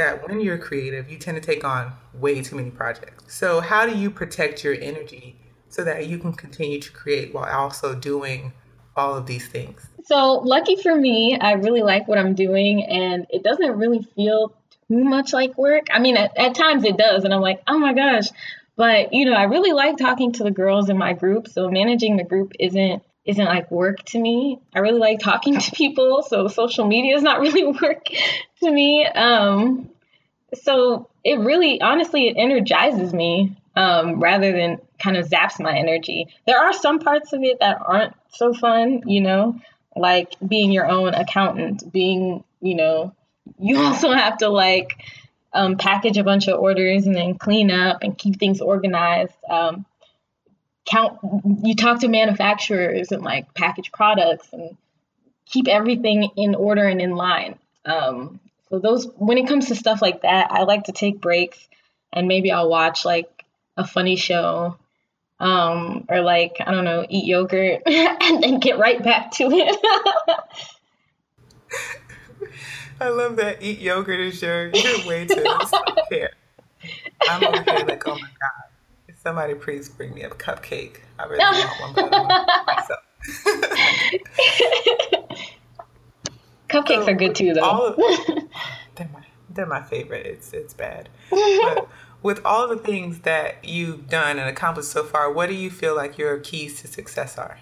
that 0.00 0.26
when 0.26 0.40
you're 0.40 0.56
creative, 0.56 1.10
you 1.10 1.18
tend 1.18 1.36
to 1.36 1.46
take 1.46 1.62
on 1.62 1.92
way 2.14 2.40
too 2.40 2.56
many 2.56 2.70
projects. 2.70 3.36
So, 3.36 3.60
how 3.60 3.86
do 3.86 3.94
you 3.94 4.10
protect 4.10 4.64
your 4.64 4.74
energy 4.74 5.36
so 5.68 5.84
that 5.84 6.06
you 6.06 6.18
can 6.18 6.32
continue 6.32 6.80
to 6.80 6.90
create 6.90 7.34
while 7.34 7.44
also 7.44 7.94
doing 7.94 8.54
all 8.96 9.14
of 9.14 9.26
these 9.26 9.46
things? 9.46 9.86
So, 10.06 10.38
lucky 10.38 10.76
for 10.76 10.94
me, 10.94 11.38
I 11.38 11.52
really 11.52 11.82
like 11.82 12.08
what 12.08 12.16
I'm 12.16 12.34
doing, 12.34 12.82
and 12.84 13.26
it 13.28 13.42
doesn't 13.42 13.76
really 13.76 14.02
feel 14.16 14.54
too 14.88 15.04
much 15.04 15.34
like 15.34 15.58
work. 15.58 15.88
I 15.92 15.98
mean, 15.98 16.16
at, 16.16 16.36
at 16.38 16.54
times 16.54 16.84
it 16.84 16.96
does, 16.96 17.24
and 17.24 17.34
I'm 17.34 17.42
like, 17.42 17.62
oh 17.68 17.78
my 17.78 17.92
gosh. 17.92 18.28
But, 18.76 19.12
you 19.12 19.26
know, 19.26 19.34
I 19.34 19.42
really 19.42 19.72
like 19.72 19.98
talking 19.98 20.32
to 20.32 20.44
the 20.44 20.50
girls 20.50 20.88
in 20.88 20.96
my 20.96 21.12
group, 21.12 21.46
so 21.48 21.70
managing 21.70 22.16
the 22.16 22.24
group 22.24 22.52
isn't 22.58 23.02
isn't 23.30 23.44
like 23.44 23.70
work 23.70 24.04
to 24.06 24.18
me. 24.18 24.60
I 24.74 24.80
really 24.80 24.98
like 24.98 25.20
talking 25.20 25.58
to 25.58 25.70
people, 25.72 26.22
so 26.22 26.48
social 26.48 26.86
media 26.86 27.16
is 27.16 27.22
not 27.22 27.40
really 27.40 27.64
work 27.82 28.06
to 28.62 28.70
me. 28.70 29.06
Um, 29.06 29.90
so 30.54 31.08
it 31.24 31.38
really, 31.38 31.80
honestly, 31.80 32.28
it 32.28 32.36
energizes 32.36 33.14
me 33.14 33.56
um, 33.76 34.20
rather 34.20 34.52
than 34.52 34.78
kind 34.98 35.16
of 35.16 35.28
zaps 35.28 35.60
my 35.60 35.76
energy. 35.76 36.28
There 36.46 36.58
are 36.58 36.72
some 36.72 36.98
parts 36.98 37.32
of 37.32 37.42
it 37.42 37.58
that 37.60 37.78
aren't 37.84 38.14
so 38.30 38.52
fun, 38.52 39.02
you 39.06 39.20
know, 39.20 39.60
like 39.96 40.34
being 40.46 40.72
your 40.72 40.88
own 40.88 41.14
accountant, 41.14 41.90
being, 41.92 42.44
you 42.60 42.74
know, 42.74 43.14
you 43.58 43.78
also 43.78 44.12
have 44.12 44.38
to 44.38 44.48
like 44.48 45.02
um, 45.52 45.76
package 45.76 46.18
a 46.18 46.24
bunch 46.24 46.48
of 46.48 46.58
orders 46.58 47.06
and 47.06 47.14
then 47.14 47.38
clean 47.38 47.70
up 47.70 48.02
and 48.02 48.16
keep 48.18 48.38
things 48.38 48.60
organized. 48.60 49.34
Um, 49.48 49.84
count 50.90 51.18
you 51.62 51.74
talk 51.74 52.00
to 52.00 52.08
manufacturers 52.08 53.12
and 53.12 53.22
like 53.22 53.52
package 53.54 53.92
products 53.92 54.48
and 54.52 54.76
keep 55.46 55.68
everything 55.68 56.30
in 56.36 56.54
order 56.54 56.84
and 56.84 57.00
in 57.00 57.14
line. 57.14 57.58
Um, 57.84 58.40
so 58.70 58.78
those 58.78 59.06
when 59.16 59.36
it 59.36 59.48
comes 59.48 59.66
to 59.68 59.74
stuff 59.74 60.00
like 60.00 60.22
that 60.22 60.50
i 60.50 60.62
like 60.62 60.84
to 60.84 60.92
take 60.92 61.20
breaks 61.20 61.58
and 62.12 62.28
maybe 62.28 62.50
i'll 62.50 62.70
watch 62.70 63.04
like 63.04 63.44
a 63.76 63.86
funny 63.86 64.16
show 64.16 64.76
um, 65.40 66.04
or 66.08 66.20
like 66.20 66.56
i 66.64 66.70
don't 66.70 66.84
know 66.84 67.04
eat 67.08 67.24
yogurt 67.24 67.82
and 67.86 68.42
then 68.42 68.60
get 68.60 68.78
right 68.78 69.02
back 69.02 69.32
to 69.32 69.44
it. 69.50 69.76
I 73.02 73.08
love 73.08 73.36
that 73.36 73.62
eat 73.62 73.78
yogurt 73.78 74.20
is 74.20 74.42
your 74.42 74.68
your 74.68 75.06
way 75.06 75.24
to 75.26 75.34
self-care. 75.66 76.32
I'm 77.26 77.42
over 77.44 77.62
here 77.62 77.86
like 77.86 78.06
oh 78.06 78.14
my 78.14 78.20
god 78.20 78.69
Somebody 79.22 79.54
please 79.54 79.90
bring 79.90 80.14
me 80.14 80.22
a 80.22 80.30
cupcake. 80.30 81.00
I 81.18 81.24
really 81.24 81.44
want 81.44 81.96
one, 81.96 82.10
but. 82.10 83.04
Cupcakes 86.70 87.04
so, 87.04 87.08
are 87.08 87.14
good 87.14 87.34
too, 87.34 87.52
though. 87.52 87.88
Of, 87.88 87.96
they're 88.94 89.10
my 89.12 89.22
they're 89.50 89.66
my 89.66 89.82
favorite. 89.82 90.24
It's 90.24 90.54
it's 90.54 90.72
bad. 90.72 91.10
But 91.30 91.86
with 92.22 92.40
all 92.46 92.66
the 92.66 92.78
things 92.78 93.20
that 93.20 93.62
you've 93.62 94.08
done 94.08 94.38
and 94.38 94.48
accomplished 94.48 94.90
so 94.90 95.04
far, 95.04 95.30
what 95.30 95.50
do 95.50 95.54
you 95.54 95.70
feel 95.70 95.94
like 95.94 96.16
your 96.16 96.38
keys 96.38 96.80
to 96.80 96.88
success 96.88 97.36
are? 97.36 97.58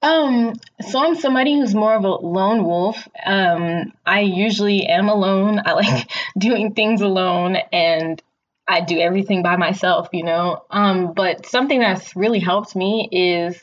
Um, 0.00 0.54
so 0.88 1.04
I'm 1.04 1.16
somebody 1.16 1.56
who's 1.56 1.74
more 1.74 1.94
of 1.94 2.04
a 2.04 2.08
lone 2.08 2.64
wolf. 2.64 3.06
Um, 3.24 3.92
I 4.06 4.20
usually 4.20 4.86
am 4.86 5.10
alone. 5.10 5.60
I 5.64 5.72
like 5.72 6.10
doing 6.38 6.72
things 6.72 7.02
alone, 7.02 7.56
and 7.70 8.22
I 8.68 8.80
do 8.80 8.98
everything 8.98 9.42
by 9.42 9.56
myself, 9.56 10.08
you 10.12 10.24
know. 10.24 10.64
Um, 10.70 11.12
but 11.14 11.46
something 11.46 11.78
that's 11.78 12.16
really 12.16 12.40
helped 12.40 12.74
me 12.74 13.08
is 13.10 13.62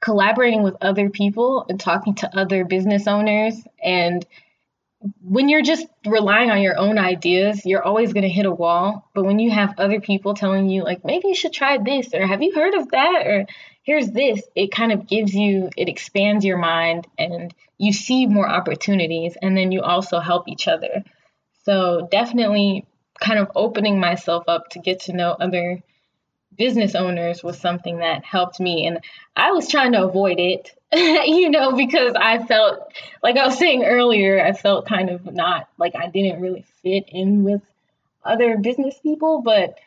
collaborating 0.00 0.62
with 0.62 0.76
other 0.82 1.08
people 1.08 1.64
and 1.68 1.80
talking 1.80 2.14
to 2.16 2.38
other 2.38 2.64
business 2.64 3.06
owners. 3.06 3.54
And 3.82 4.24
when 5.22 5.48
you're 5.48 5.62
just 5.62 5.86
relying 6.06 6.50
on 6.50 6.62
your 6.62 6.78
own 6.78 6.98
ideas, 6.98 7.64
you're 7.64 7.82
always 7.82 8.12
going 8.12 8.22
to 8.22 8.28
hit 8.28 8.46
a 8.46 8.50
wall. 8.50 9.08
But 9.14 9.24
when 9.24 9.38
you 9.38 9.50
have 9.50 9.78
other 9.78 10.00
people 10.00 10.34
telling 10.34 10.68
you, 10.68 10.84
like, 10.84 11.04
maybe 11.04 11.28
you 11.28 11.34
should 11.34 11.52
try 11.52 11.78
this, 11.78 12.12
or 12.12 12.26
have 12.26 12.42
you 12.42 12.52
heard 12.54 12.74
of 12.74 12.90
that, 12.90 13.26
or 13.26 13.46
here's 13.82 14.10
this, 14.10 14.42
it 14.54 14.72
kind 14.72 14.92
of 14.92 15.06
gives 15.06 15.34
you, 15.34 15.70
it 15.76 15.88
expands 15.88 16.44
your 16.44 16.58
mind 16.58 17.06
and 17.18 17.54
you 17.78 17.92
see 17.92 18.26
more 18.26 18.48
opportunities. 18.48 19.36
And 19.40 19.56
then 19.56 19.72
you 19.72 19.82
also 19.82 20.20
help 20.20 20.48
each 20.48 20.68
other. 20.68 21.04
So 21.64 22.08
definitely 22.10 22.86
kind 23.20 23.38
of 23.38 23.50
opening 23.54 24.00
myself 24.00 24.44
up 24.48 24.70
to 24.70 24.78
get 24.78 25.00
to 25.00 25.12
know 25.12 25.30
other 25.30 25.82
business 26.56 26.94
owners 26.94 27.42
was 27.42 27.58
something 27.58 27.98
that 27.98 28.24
helped 28.24 28.60
me. 28.60 28.86
And 28.86 29.00
I 29.36 29.52
was 29.52 29.68
trying 29.68 29.92
to 29.92 30.04
avoid 30.04 30.38
it, 30.38 30.70
you 30.92 31.50
know, 31.50 31.76
because 31.76 32.14
I 32.14 32.44
felt, 32.44 32.92
like 33.22 33.36
I 33.36 33.46
was 33.46 33.58
saying 33.58 33.84
earlier, 33.84 34.44
I 34.44 34.52
felt 34.52 34.86
kind 34.86 35.10
of 35.10 35.32
not 35.32 35.68
like 35.78 35.94
I 35.96 36.08
didn't 36.08 36.40
really 36.40 36.64
fit 36.82 37.04
in 37.08 37.44
with 37.44 37.62
other 38.24 38.56
business 38.58 38.96
people. 39.02 39.42
But 39.42 39.78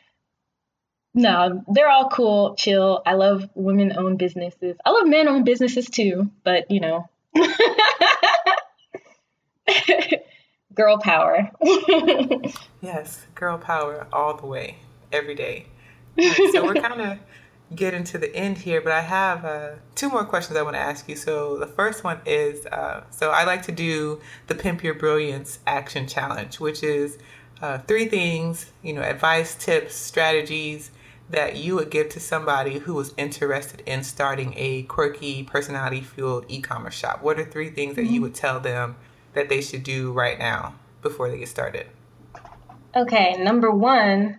no, 1.14 1.64
they're 1.68 1.90
all 1.90 2.10
cool, 2.10 2.54
chill. 2.54 3.02
I 3.04 3.14
love 3.14 3.48
women 3.54 3.92
owned 3.96 4.18
businesses. 4.18 4.76
I 4.84 4.90
love 4.90 5.06
men 5.06 5.28
owned 5.28 5.44
businesses 5.44 5.88
too, 5.88 6.30
but 6.44 6.70
you 6.70 6.80
know. 6.80 7.08
girl 10.78 10.96
power. 10.96 11.50
yes, 12.80 13.26
girl 13.34 13.58
power 13.58 14.06
all 14.12 14.36
the 14.36 14.46
way, 14.46 14.78
every 15.12 15.34
day. 15.34 15.66
Right, 16.16 16.50
so 16.52 16.64
we're 16.64 16.74
kind 16.74 17.00
of 17.00 17.18
getting 17.74 18.04
to 18.04 18.18
the 18.18 18.34
end 18.34 18.58
here, 18.58 18.80
but 18.80 18.92
I 18.92 19.00
have 19.00 19.44
uh, 19.44 19.70
two 19.96 20.08
more 20.08 20.24
questions 20.24 20.56
I 20.56 20.62
want 20.62 20.76
to 20.76 20.80
ask 20.80 21.08
you. 21.08 21.16
So 21.16 21.58
the 21.58 21.66
first 21.66 22.04
one 22.04 22.20
is, 22.24 22.64
uh, 22.66 23.02
so 23.10 23.30
I 23.30 23.44
like 23.44 23.64
to 23.64 23.72
do 23.72 24.20
the 24.46 24.54
Pimp 24.54 24.84
Your 24.84 24.94
Brilliance 24.94 25.58
Action 25.66 26.06
Challenge, 26.06 26.60
which 26.60 26.84
is 26.84 27.18
uh, 27.60 27.78
three 27.78 28.06
things, 28.06 28.70
you 28.82 28.92
know, 28.92 29.02
advice, 29.02 29.56
tips, 29.56 29.96
strategies 29.96 30.92
that 31.30 31.56
you 31.56 31.74
would 31.74 31.90
give 31.90 32.08
to 32.10 32.20
somebody 32.20 32.78
who 32.78 32.94
was 32.94 33.12
interested 33.18 33.82
in 33.84 34.04
starting 34.04 34.54
a 34.56 34.84
quirky, 34.84 35.42
personality 35.42 36.00
fueled 36.00 36.46
e 36.48 36.60
commerce 36.60 36.94
shop? 36.94 37.20
What 37.20 37.40
are 37.40 37.44
three 37.44 37.70
things 37.70 37.96
that 37.96 38.02
mm-hmm. 38.04 38.14
you 38.14 38.22
would 38.22 38.34
tell 38.34 38.60
them 38.60 38.94
that 39.34 39.48
they 39.48 39.60
should 39.60 39.82
do 39.82 40.12
right 40.12 40.38
now 40.38 40.74
before 41.02 41.30
they 41.30 41.38
get 41.38 41.48
started? 41.48 41.86
Okay, 42.96 43.36
number 43.38 43.70
one 43.70 44.38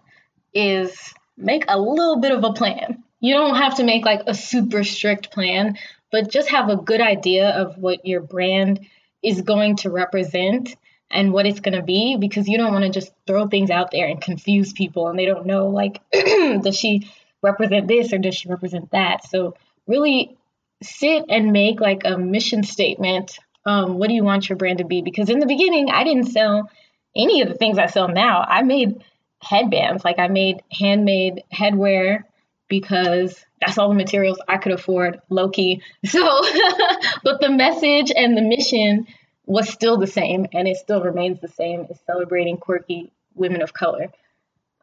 is 0.53 1.13
make 1.37 1.63
a 1.67 1.79
little 1.79 2.19
bit 2.19 2.31
of 2.31 2.43
a 2.43 2.53
plan. 2.53 3.03
You 3.19 3.33
don't 3.35 3.55
have 3.55 3.75
to 3.77 3.83
make 3.83 4.05
like 4.05 4.21
a 4.27 4.33
super 4.33 4.83
strict 4.83 5.31
plan, 5.31 5.77
but 6.11 6.29
just 6.29 6.49
have 6.49 6.69
a 6.69 6.77
good 6.77 7.01
idea 7.01 7.49
of 7.49 7.77
what 7.77 8.05
your 8.05 8.21
brand 8.21 8.85
is 9.21 9.41
going 9.41 9.77
to 9.77 9.89
represent 9.89 10.75
and 11.11 11.33
what 11.33 11.45
it's 11.45 11.59
going 11.59 11.75
to 11.75 11.83
be 11.83 12.17
because 12.17 12.47
you 12.47 12.57
don't 12.57 12.73
want 12.73 12.85
to 12.85 12.91
just 12.91 13.11
throw 13.25 13.47
things 13.47 13.69
out 13.69 13.91
there 13.91 14.07
and 14.07 14.21
confuse 14.21 14.73
people 14.73 15.07
and 15.07 15.17
they 15.17 15.25
don't 15.25 15.45
know 15.45 15.67
like 15.67 16.01
does 16.11 16.77
she 16.77 17.09
represent 17.41 17.87
this 17.87 18.13
or 18.13 18.17
does 18.17 18.35
she 18.35 18.47
represent 18.47 18.91
that 18.91 19.27
so 19.27 19.55
really 19.87 20.37
sit 20.83 21.25
and 21.29 21.51
make 21.51 21.79
like 21.79 22.03
a 22.05 22.17
mission 22.17 22.63
statement 22.63 23.39
um, 23.65 23.97
what 23.97 24.07
do 24.07 24.13
you 24.13 24.23
want 24.23 24.49
your 24.49 24.57
brand 24.57 24.79
to 24.79 24.85
be? 24.85 25.01
Because 25.01 25.29
in 25.29 25.39
the 25.39 25.45
beginning 25.45 25.89
i 25.89 26.03
didn't 26.03 26.31
sell 26.31 26.69
any 27.15 27.41
of 27.41 27.49
the 27.49 27.55
things 27.55 27.77
i 27.77 27.87
sell 27.87 28.07
now. 28.07 28.43
I 28.47 28.63
made 28.63 29.03
headbands 29.41 30.03
like 30.03 30.19
i 30.19 30.27
made 30.27 30.61
handmade 30.69 31.43
headwear 31.53 32.23
because 32.67 33.45
that's 33.61 33.77
all 33.77 33.87
the 33.87 33.95
materials 33.95 34.37
i 34.49 34.57
could 34.57 34.73
afford 34.73 35.21
low 35.29 35.49
key 35.49 35.81
so 36.05 36.19
but 37.23 37.39
the 37.39 37.49
message 37.49 38.11
and 38.13 38.35
the 38.35 38.41
mission 38.41 39.07
was 39.45 39.67
still 39.67 39.97
the 39.97 40.07
same 40.07 40.45
and 40.53 40.67
it 40.67 40.77
still 40.77 41.01
remains 41.01 41.41
the 41.41 41.47
same 41.47 41.87
is 41.89 41.97
celebrating 42.05 42.57
quirky 42.57 43.11
women 43.33 43.61
of 43.61 43.73
color. 43.73 44.11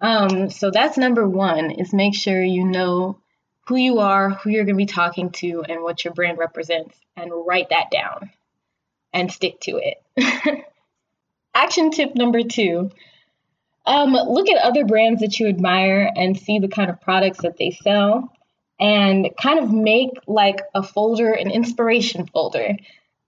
Um, 0.00 0.50
so 0.50 0.70
that's 0.70 0.98
number 0.98 1.26
one 1.26 1.70
is 1.70 1.92
make 1.92 2.14
sure 2.14 2.42
you 2.42 2.64
know 2.64 3.18
who 3.68 3.76
you 3.76 4.00
are, 4.00 4.30
who 4.30 4.50
you're 4.50 4.64
going 4.64 4.74
to 4.74 4.78
be 4.78 4.86
talking 4.86 5.30
to, 5.30 5.64
and 5.68 5.82
what 5.82 6.04
your 6.04 6.14
brand 6.14 6.38
represents, 6.38 6.96
and 7.16 7.32
write 7.46 7.70
that 7.70 7.90
down 7.90 8.30
and 9.12 9.30
stick 9.30 9.60
to 9.60 9.78
it. 9.78 10.02
Action 11.54 11.90
tip 11.90 12.14
number 12.14 12.42
two. 12.42 12.90
Um, 13.86 14.12
look 14.12 14.50
at 14.50 14.62
other 14.62 14.84
brands 14.84 15.20
that 15.20 15.38
you 15.38 15.48
admire 15.48 16.10
and 16.14 16.38
see 16.38 16.58
the 16.58 16.68
kind 16.68 16.90
of 16.90 17.00
products 17.00 17.42
that 17.42 17.56
they 17.56 17.70
sell, 17.70 18.32
and 18.80 19.30
kind 19.40 19.60
of 19.60 19.72
make 19.72 20.10
like 20.26 20.60
a 20.74 20.82
folder, 20.82 21.32
an 21.32 21.50
inspiration 21.50 22.26
folder. 22.26 22.76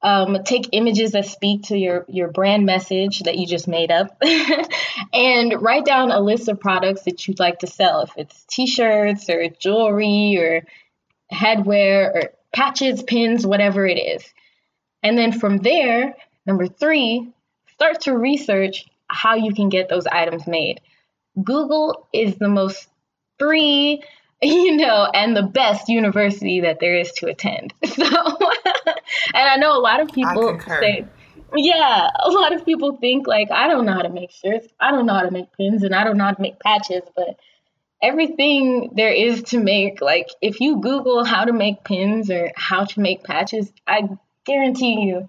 Um, 0.00 0.38
take 0.44 0.68
images 0.72 1.12
that 1.12 1.26
speak 1.26 1.64
to 1.64 1.78
your 1.78 2.04
your 2.08 2.28
brand 2.28 2.66
message 2.66 3.20
that 3.20 3.36
you 3.36 3.46
just 3.46 3.66
made 3.66 3.90
up 3.90 4.16
and 5.12 5.60
write 5.60 5.84
down 5.84 6.12
a 6.12 6.20
list 6.20 6.48
of 6.48 6.60
products 6.60 7.02
that 7.02 7.26
you'd 7.26 7.40
like 7.40 7.60
to 7.60 7.66
sell. 7.66 8.02
If 8.02 8.12
it's 8.16 8.44
t-shirts 8.44 9.28
or 9.28 9.48
jewelry 9.48 10.36
or 10.38 10.66
headwear 11.32 12.14
or 12.14 12.22
patches 12.52 13.02
pins 13.02 13.46
whatever 13.46 13.86
it 13.86 13.98
is 13.98 14.24
and 15.02 15.16
then 15.18 15.32
from 15.32 15.58
there 15.58 16.14
number 16.46 16.66
three 16.66 17.32
start 17.74 18.00
to 18.02 18.16
research 18.16 18.86
how 19.08 19.34
you 19.34 19.54
can 19.54 19.68
get 19.68 19.88
those 19.88 20.06
items 20.06 20.46
made. 20.46 20.80
Google 21.42 22.08
is 22.12 22.36
the 22.36 22.48
most 22.48 22.88
free 23.38 24.02
you 24.42 24.76
know, 24.76 25.04
and 25.12 25.36
the 25.36 25.42
best 25.42 25.88
university 25.88 26.60
that 26.60 26.78
there 26.78 26.96
is 26.96 27.12
to 27.12 27.26
attend. 27.26 27.74
So, 27.88 28.04
and 29.34 29.48
I 29.48 29.56
know 29.56 29.76
a 29.76 29.80
lot 29.80 30.00
of 30.00 30.12
people 30.12 30.60
say, 30.60 31.04
yeah, 31.56 32.10
a 32.20 32.30
lot 32.30 32.54
of 32.54 32.64
people 32.64 32.96
think 32.96 33.26
like, 33.26 33.50
I 33.50 33.66
don't 33.66 33.84
know 33.84 33.92
how 33.92 34.02
to 34.02 34.08
make 34.08 34.30
shirts, 34.30 34.68
I 34.78 34.92
don't 34.92 35.06
know 35.06 35.14
how 35.14 35.22
to 35.22 35.30
make 35.30 35.52
pins, 35.56 35.82
and 35.82 35.94
I 35.94 36.04
don't 36.04 36.16
know 36.16 36.24
how 36.24 36.32
to 36.32 36.40
make 36.40 36.60
patches, 36.60 37.02
but 37.16 37.36
everything 38.00 38.92
there 38.94 39.10
is 39.10 39.42
to 39.44 39.58
make, 39.58 40.00
like, 40.00 40.28
if 40.40 40.60
you 40.60 40.80
Google 40.80 41.24
how 41.24 41.44
to 41.44 41.52
make 41.52 41.82
pins 41.82 42.30
or 42.30 42.52
how 42.54 42.84
to 42.84 43.00
make 43.00 43.24
patches, 43.24 43.72
I 43.86 44.08
guarantee 44.48 45.02
you 45.02 45.28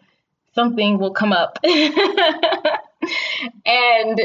something 0.56 0.98
will 0.98 1.12
come 1.12 1.32
up. 1.32 1.60
and 3.66 4.20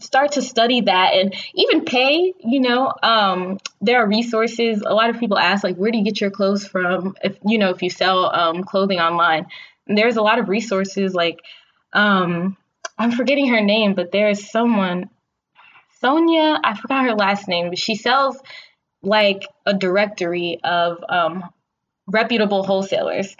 start 0.00 0.32
to 0.32 0.42
study 0.42 0.82
that 0.82 1.14
and 1.14 1.34
even 1.54 1.84
pay 1.84 2.32
you 2.38 2.60
know 2.60 2.92
um, 3.02 3.58
there 3.80 4.02
are 4.02 4.08
resources. 4.08 4.82
A 4.86 4.94
lot 4.94 5.10
of 5.10 5.18
people 5.18 5.38
ask 5.38 5.62
like 5.64 5.76
where 5.76 5.90
do 5.90 5.98
you 5.98 6.04
get 6.04 6.20
your 6.20 6.30
clothes 6.30 6.66
from? 6.66 7.16
If 7.22 7.38
you 7.44 7.58
know 7.58 7.70
if 7.70 7.82
you 7.82 7.90
sell 7.90 8.34
um, 8.34 8.64
clothing 8.64 9.00
online. 9.00 9.46
And 9.86 9.98
there's 9.98 10.16
a 10.16 10.22
lot 10.22 10.38
of 10.38 10.48
resources 10.48 11.14
like 11.14 11.40
um, 11.92 12.56
i'm 12.98 13.12
forgetting 13.12 13.48
her 13.48 13.60
name 13.60 13.94
but 13.94 14.12
there's 14.12 14.50
someone 14.50 15.10
sonia 16.00 16.60
i 16.62 16.74
forgot 16.74 17.04
her 17.04 17.14
last 17.14 17.48
name 17.48 17.70
but 17.70 17.78
she 17.78 17.94
sells 17.94 18.40
like 19.02 19.46
a 19.66 19.74
directory 19.74 20.60
of 20.62 21.02
um, 21.08 21.44
reputable 22.06 22.62
wholesalers 22.62 23.36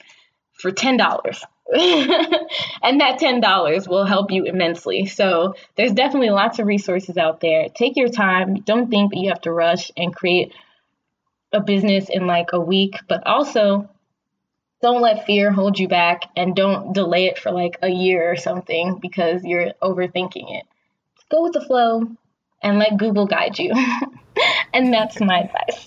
for 0.60 0.70
$10 0.70 0.98
and 1.72 3.00
that 3.00 3.20
$10 3.20 3.88
will 3.88 4.04
help 4.04 4.32
you 4.32 4.44
immensely. 4.44 5.06
So 5.06 5.54
there's 5.76 5.92
definitely 5.92 6.30
lots 6.30 6.58
of 6.58 6.66
resources 6.66 7.16
out 7.16 7.40
there. 7.40 7.68
Take 7.68 7.96
your 7.96 8.08
time. 8.08 8.62
Don't 8.62 8.90
think 8.90 9.12
that 9.12 9.20
you 9.20 9.28
have 9.28 9.42
to 9.42 9.52
rush 9.52 9.92
and 9.96 10.14
create 10.14 10.52
a 11.52 11.60
business 11.60 12.08
in 12.08 12.26
like 12.26 12.52
a 12.52 12.60
week, 12.60 12.96
but 13.08 13.24
also 13.24 13.88
don't 14.82 15.00
let 15.00 15.26
fear 15.26 15.52
hold 15.52 15.78
you 15.78 15.86
back 15.86 16.22
and 16.36 16.56
don't 16.56 16.92
delay 16.92 17.26
it 17.26 17.38
for 17.38 17.52
like 17.52 17.78
a 17.82 17.88
year 17.88 18.32
or 18.32 18.36
something 18.36 18.98
because 19.00 19.44
you're 19.44 19.72
overthinking 19.80 20.58
it. 20.58 20.64
Go 21.30 21.44
with 21.44 21.52
the 21.52 21.60
flow 21.60 22.04
and 22.62 22.78
let 22.80 22.96
Google 22.96 23.26
guide 23.26 23.58
you. 23.58 23.72
and 24.74 24.92
that's 24.92 25.20
my 25.20 25.40
advice. 25.40 25.86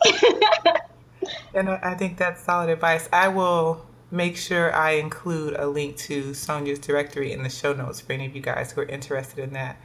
and 1.54 1.70
I 1.70 1.96
think 1.96 2.18
that's 2.18 2.42
solid 2.42 2.70
advice. 2.70 3.10
I 3.12 3.28
will 3.28 3.86
make 4.14 4.38
sure 4.38 4.74
I 4.76 4.92
include 4.92 5.56
a 5.58 5.66
link 5.66 5.98
to 5.98 6.36
Sonia's 6.36 6.78
directory 6.78 7.34
in 7.34 7.42
the 7.42 7.50
show 7.50 7.74
notes 7.74 8.00
for 8.00 8.14
any 8.14 8.28
of 8.28 8.36
you 8.36 8.44
guys 8.44 8.72
who 8.72 8.82
are 8.82 8.86
interested 8.86 9.40
in 9.40 9.54
that. 9.54 9.78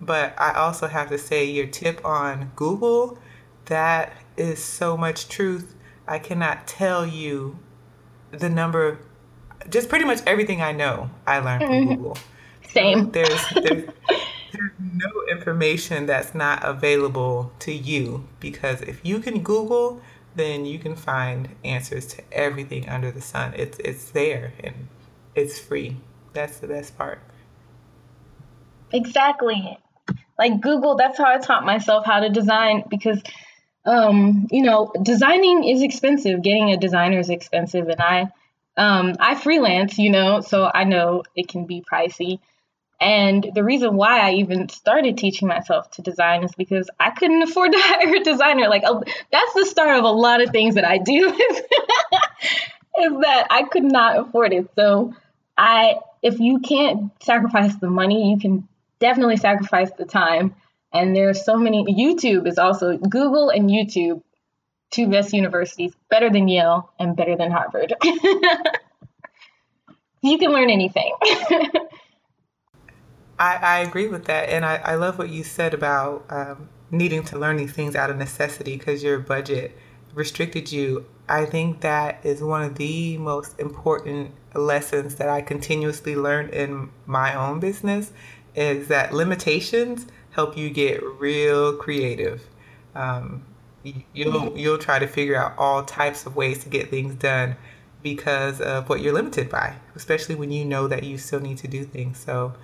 But 0.00 0.34
I 0.38 0.54
also 0.54 0.88
have 0.88 1.08
to 1.10 1.18
say, 1.18 1.44
your 1.44 1.68
tip 1.68 2.04
on 2.04 2.50
Google, 2.56 3.16
that 3.66 4.12
is 4.36 4.62
so 4.62 4.96
much 4.96 5.28
truth. 5.28 5.76
I 6.08 6.18
cannot 6.18 6.66
tell 6.66 7.06
you 7.06 7.60
the 8.32 8.50
number 8.50 8.88
of 8.88 8.98
just 9.70 9.88
pretty 9.88 10.04
much 10.04 10.18
everything 10.26 10.60
I 10.60 10.72
know 10.72 11.08
I 11.24 11.38
learned 11.38 11.62
from 11.62 11.72
mm-hmm. 11.72 11.94
Google. 11.94 12.18
Same. 12.68 13.10
there's, 13.12 13.40
there's, 13.54 13.88
there's 14.52 14.72
no 14.80 15.10
information 15.30 16.06
that's 16.06 16.34
not 16.34 16.64
available 16.64 17.52
to 17.60 17.72
you 17.72 18.26
because 18.40 18.82
if 18.82 19.04
you 19.04 19.20
can 19.20 19.44
Google, 19.44 20.00
then 20.36 20.66
you 20.66 20.78
can 20.78 20.94
find 20.94 21.48
answers 21.64 22.06
to 22.06 22.22
everything 22.32 22.88
under 22.88 23.10
the 23.10 23.20
sun. 23.20 23.54
It's 23.56 23.78
it's 23.78 24.10
there 24.10 24.52
and 24.62 24.88
it's 25.34 25.58
free. 25.58 25.96
That's 26.32 26.58
the 26.58 26.68
best 26.68 26.96
part. 26.96 27.20
Exactly. 28.92 29.78
Like 30.38 30.60
Google, 30.60 30.96
that's 30.96 31.18
how 31.18 31.26
I 31.26 31.38
taught 31.38 31.64
myself 31.64 32.04
how 32.06 32.20
to 32.20 32.28
design 32.28 32.84
because 32.88 33.22
um, 33.86 34.48
you 34.50 34.62
know, 34.62 34.92
designing 35.02 35.64
is 35.64 35.82
expensive. 35.82 36.42
Getting 36.42 36.72
a 36.72 36.76
designer 36.76 37.20
is 37.20 37.30
expensive 37.30 37.88
and 37.88 38.00
I 38.00 38.32
um 38.76 39.14
I 39.18 39.34
freelance, 39.36 39.98
you 39.98 40.10
know, 40.10 40.40
so 40.40 40.70
I 40.72 40.84
know 40.84 41.22
it 41.34 41.48
can 41.48 41.66
be 41.66 41.82
pricey. 41.90 42.40
And 43.00 43.50
the 43.54 43.62
reason 43.62 43.96
why 43.96 44.20
I 44.20 44.32
even 44.34 44.68
started 44.70 45.18
teaching 45.18 45.48
myself 45.48 45.90
to 45.92 46.02
design 46.02 46.44
is 46.44 46.54
because 46.54 46.88
I 46.98 47.10
couldn't 47.10 47.42
afford 47.42 47.72
to 47.72 47.78
hire 47.82 48.16
a 48.16 48.20
designer. 48.20 48.68
Like, 48.68 48.84
oh, 48.86 49.02
that's 49.30 49.54
the 49.54 49.66
start 49.66 49.98
of 49.98 50.04
a 50.04 50.10
lot 50.10 50.42
of 50.42 50.50
things 50.50 50.76
that 50.76 50.84
I 50.84 50.98
do 50.98 51.28
is, 51.50 51.62
that 53.20 53.46
I 53.50 53.64
could 53.64 53.84
not 53.84 54.18
afford 54.18 54.52
it. 54.52 54.70
So, 54.74 55.14
I 55.58 55.96
if 56.22 56.40
you 56.40 56.60
can't 56.60 57.12
sacrifice 57.22 57.76
the 57.76 57.88
money, 57.88 58.30
you 58.30 58.38
can 58.38 58.66
definitely 58.98 59.36
sacrifice 59.36 59.90
the 59.92 60.04
time. 60.04 60.54
And 60.92 61.14
there's 61.14 61.44
so 61.44 61.56
many. 61.56 61.84
YouTube 61.84 62.46
is 62.48 62.58
also 62.58 62.96
Google 62.96 63.50
and 63.50 63.68
YouTube, 63.70 64.22
two 64.90 65.08
best 65.08 65.32
universities, 65.32 65.94
better 66.08 66.30
than 66.30 66.48
Yale 66.48 66.90
and 66.98 67.14
better 67.16 67.36
than 67.36 67.50
Harvard. 67.50 67.94
you 70.22 70.38
can 70.38 70.50
learn 70.50 70.70
anything. 70.70 71.12
I, 73.38 73.56
I 73.56 73.78
agree 73.80 74.08
with 74.08 74.24
that. 74.26 74.48
And 74.48 74.64
I, 74.64 74.76
I 74.76 74.94
love 74.94 75.18
what 75.18 75.28
you 75.28 75.44
said 75.44 75.74
about 75.74 76.24
um, 76.30 76.68
needing 76.90 77.22
to 77.24 77.38
learn 77.38 77.56
these 77.56 77.72
things 77.72 77.94
out 77.94 78.10
of 78.10 78.16
necessity 78.16 78.76
because 78.76 79.02
your 79.02 79.18
budget 79.18 79.76
restricted 80.14 80.72
you. 80.72 81.06
I 81.28 81.44
think 81.44 81.80
that 81.80 82.20
is 82.24 82.42
one 82.42 82.62
of 82.62 82.76
the 82.76 83.18
most 83.18 83.58
important 83.58 84.32
lessons 84.54 85.16
that 85.16 85.28
I 85.28 85.42
continuously 85.42 86.16
learn 86.16 86.48
in 86.50 86.90
my 87.04 87.34
own 87.34 87.60
business 87.60 88.12
is 88.54 88.88
that 88.88 89.12
limitations 89.12 90.06
help 90.30 90.56
you 90.56 90.70
get 90.70 91.02
real 91.02 91.76
creative. 91.76 92.46
Um, 92.94 93.44
you'll 94.14 94.56
you'll 94.56 94.78
try 94.78 94.98
to 94.98 95.06
figure 95.06 95.36
out 95.36 95.54
all 95.58 95.84
types 95.84 96.26
of 96.26 96.36
ways 96.36 96.62
to 96.64 96.68
get 96.68 96.88
things 96.88 97.14
done 97.14 97.56
because 98.02 98.60
of 98.60 98.88
what 98.88 99.00
you're 99.00 99.12
limited 99.12 99.50
by, 99.50 99.76
especially 99.94 100.34
when 100.34 100.50
you 100.50 100.64
know 100.64 100.88
that 100.88 101.02
you 101.02 101.18
still 101.18 101.40
need 101.40 101.58
to 101.58 101.68
do 101.68 101.84
things. 101.84 102.18
So 102.18 102.54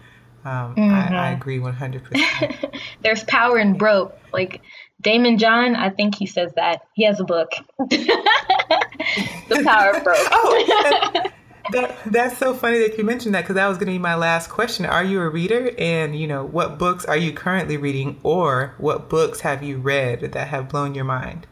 um, 0.45 0.75
mm-hmm. 0.75 0.81
I, 0.81 1.07
I, 1.07 1.33
mm-hmm. 1.33 1.41
agree 1.41 1.59
100%. 1.61 2.81
There's 3.03 3.25
power 3.25 3.59
in 3.59 3.75
broke. 3.79 4.19
Like 4.33 4.61
Daymond 5.03 5.39
John, 5.39 5.77
I 5.77 5.91
think 5.91 6.17
he 6.17 6.27
says 6.27 6.53
that. 6.57 6.83
He 6.95 7.05
has 7.05 7.21
a 7.21 7.25
book. 7.25 7.51
the 7.79 9.63
power 9.65 9.93
of 9.97 10.05
broke. 10.05 10.17
oh, 10.33 11.23
that, 11.71 11.97
that's 12.07 12.39
so 12.39 12.55
funny 12.55 12.81
that 12.81 12.99
you 12.99 13.05
mentioned 13.05 13.35
that 13.35 13.43
because 13.43 13.55
that 13.55 13.69
was 13.69 13.79
going 13.79 13.87
to 13.87 13.93
be 13.93 13.99
my 13.99 14.17
last 14.17 14.51
question. 14.51 14.85
Are 14.85 15.05
you 15.05 15.21
a 15.21 15.29
reader? 15.29 15.71
And, 15.79 16.19
you 16.19 16.27
know, 16.27 16.45
what 16.45 16.79
books 16.79 17.05
are 17.05 17.17
you 17.17 17.33
currently 17.33 17.77
reading 17.77 18.19
or 18.25 18.75
what 18.79 19.09
books 19.09 19.41
have 19.41 19.63
you 19.63 19.79
read 19.79 20.33
that 20.33 20.49
have 20.49 20.69
blown 20.69 20.95
your 20.95 21.05
mind? 21.05 21.47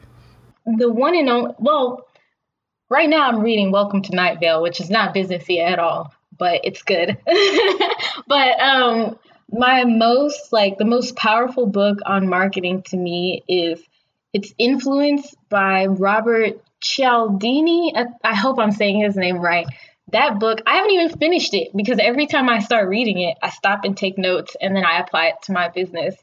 The 0.64 0.90
one 0.90 1.16
and 1.16 1.29
only, 1.29 1.55
well, 1.59 2.07
right 2.88 3.09
now 3.09 3.29
I'm 3.29 3.40
reading 3.40 3.70
Welcome 3.70 4.03
to 4.03 4.14
Night 4.14 4.40
Vale, 4.40 4.62
which 4.62 4.81
is 4.81 4.90
not 4.90 5.14
businessy 5.14 5.61
at 5.61 5.79
all 5.79 6.12
but 6.40 6.62
it's 6.64 6.83
good. 6.83 7.18
but 8.26 8.61
um, 8.61 9.18
my 9.53 9.85
most 9.85 10.53
like 10.53 10.79
the 10.79 10.85
most 10.85 11.14
powerful 11.14 11.66
book 11.66 11.98
on 12.05 12.29
marketing 12.29 12.83
to 12.87 12.96
me 12.96 13.44
is 13.46 13.81
it's 14.33 14.53
Influence 14.59 15.35
by 15.48 15.87
Robert 15.87 16.62
Cialdini. 16.81 17.92
I, 17.94 18.07
I 18.24 18.35
hope 18.35 18.59
I'm 18.59 18.72
saying 18.72 19.00
his 19.00 19.16
name 19.16 19.38
right. 19.38 19.66
That 20.12 20.40
book, 20.40 20.61
I 20.66 20.76
haven't 20.76 20.90
even 20.92 21.11
finished 21.11 21.55
it 21.55 21.68
because 21.76 21.98
every 22.00 22.26
time 22.26 22.48
I 22.48 22.61
start 22.61 22.88
reading 22.88 23.20
it, 23.20 23.37
I 23.42 23.50
stop 23.50 23.85
and 23.85 23.96
take 23.96 24.18
notes 24.18 24.57
and 24.61 24.74
then 24.74 24.85
I 24.85 24.98
apply 24.98 25.26
it 25.26 25.35
to 25.44 25.53
my 25.53 25.68
business. 25.68 26.16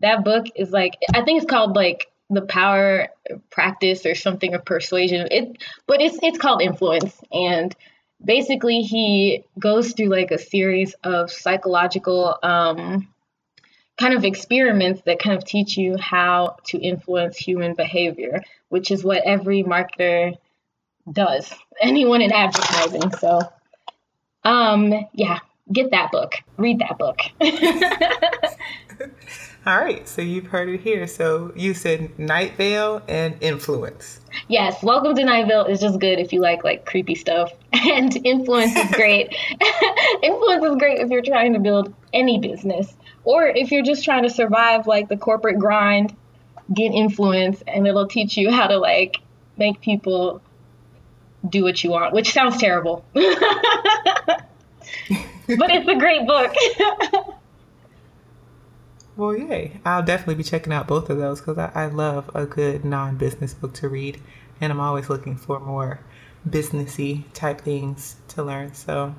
That 0.00 0.24
book 0.24 0.46
is 0.54 0.70
like 0.70 0.96
I 1.12 1.22
think 1.22 1.42
it's 1.42 1.50
called 1.50 1.74
like 1.74 2.06
the 2.30 2.42
power 2.42 3.08
practice 3.50 4.06
or 4.06 4.14
something 4.14 4.54
of 4.54 4.64
persuasion. 4.64 5.28
It 5.30 5.62
but 5.88 6.00
it's 6.00 6.18
it's 6.22 6.38
called 6.38 6.62
influence 6.62 7.20
and 7.32 7.74
basically 8.24 8.82
he 8.82 9.44
goes 9.58 9.92
through 9.92 10.08
like 10.08 10.30
a 10.30 10.38
series 10.38 10.94
of 11.04 11.30
psychological 11.30 12.38
um, 12.42 13.08
kind 13.98 14.14
of 14.14 14.24
experiments 14.24 15.02
that 15.06 15.18
kind 15.18 15.36
of 15.36 15.44
teach 15.44 15.76
you 15.76 15.96
how 15.96 16.56
to 16.66 16.78
influence 16.78 17.36
human 17.36 17.74
behavior, 17.74 18.42
which 18.68 18.90
is 18.90 19.04
what 19.04 19.22
every 19.24 19.62
marketer 19.62 20.36
does. 21.10 21.52
Anyone 21.80 22.22
in 22.22 22.32
advertising. 22.32 23.10
So, 23.12 23.40
um, 24.44 25.06
yeah, 25.12 25.38
get 25.72 25.90
that 25.90 26.10
book. 26.10 26.34
Read 26.56 26.80
that 26.80 26.98
book. 26.98 27.20
All 29.66 29.80
right, 29.80 30.06
so 30.06 30.22
you've 30.22 30.46
heard 30.46 30.68
it 30.68 30.80
here. 30.80 31.08
So 31.08 31.50
you 31.56 31.74
said 31.74 32.16
Night 32.20 32.56
Vale 32.56 33.02
and 33.08 33.36
Influence. 33.40 34.20
Yes, 34.46 34.80
Welcome 34.80 35.16
to 35.16 35.24
Night 35.24 35.48
Vale 35.48 35.64
is 35.64 35.80
just 35.80 35.98
good 35.98 36.20
if 36.20 36.32
you 36.32 36.40
like 36.40 36.62
like 36.62 36.86
creepy 36.86 37.16
stuff, 37.16 37.50
and 37.72 38.16
Influence 38.24 38.76
is 38.76 38.88
great. 38.92 39.34
influence 40.22 40.64
is 40.64 40.76
great 40.76 41.00
if 41.00 41.10
you're 41.10 41.20
trying 41.20 41.54
to 41.54 41.58
build 41.58 41.92
any 42.12 42.38
business, 42.38 42.94
or 43.24 43.48
if 43.48 43.72
you're 43.72 43.82
just 43.82 44.04
trying 44.04 44.22
to 44.22 44.30
survive 44.30 44.86
like 44.86 45.08
the 45.08 45.16
corporate 45.16 45.58
grind. 45.58 46.14
Get 46.72 46.92
Influence, 46.92 47.60
and 47.66 47.88
it'll 47.88 48.06
teach 48.06 48.36
you 48.36 48.52
how 48.52 48.68
to 48.68 48.78
like 48.78 49.16
make 49.56 49.80
people 49.80 50.42
do 51.48 51.64
what 51.64 51.82
you 51.82 51.90
want, 51.90 52.14
which 52.14 52.32
sounds 52.32 52.56
terrible, 52.56 53.04
but 53.14 53.24
it's 55.08 55.88
a 55.88 55.96
great 55.96 56.24
book. 56.24 56.54
Well, 59.16 59.34
yay. 59.34 59.80
I'll 59.84 60.02
definitely 60.02 60.34
be 60.34 60.42
checking 60.44 60.74
out 60.74 60.86
both 60.86 61.08
of 61.08 61.16
those 61.16 61.40
because 61.40 61.56
I, 61.56 61.72
I 61.74 61.86
love 61.86 62.30
a 62.34 62.44
good 62.44 62.84
non 62.84 63.16
business 63.16 63.54
book 63.54 63.72
to 63.74 63.88
read. 63.88 64.20
And 64.60 64.70
I'm 64.70 64.80
always 64.80 65.08
looking 65.08 65.36
for 65.36 65.58
more 65.58 66.00
businessy 66.48 67.24
type 67.32 67.62
things 67.62 68.16
to 68.28 68.42
learn. 68.42 68.74
So, 68.74 69.14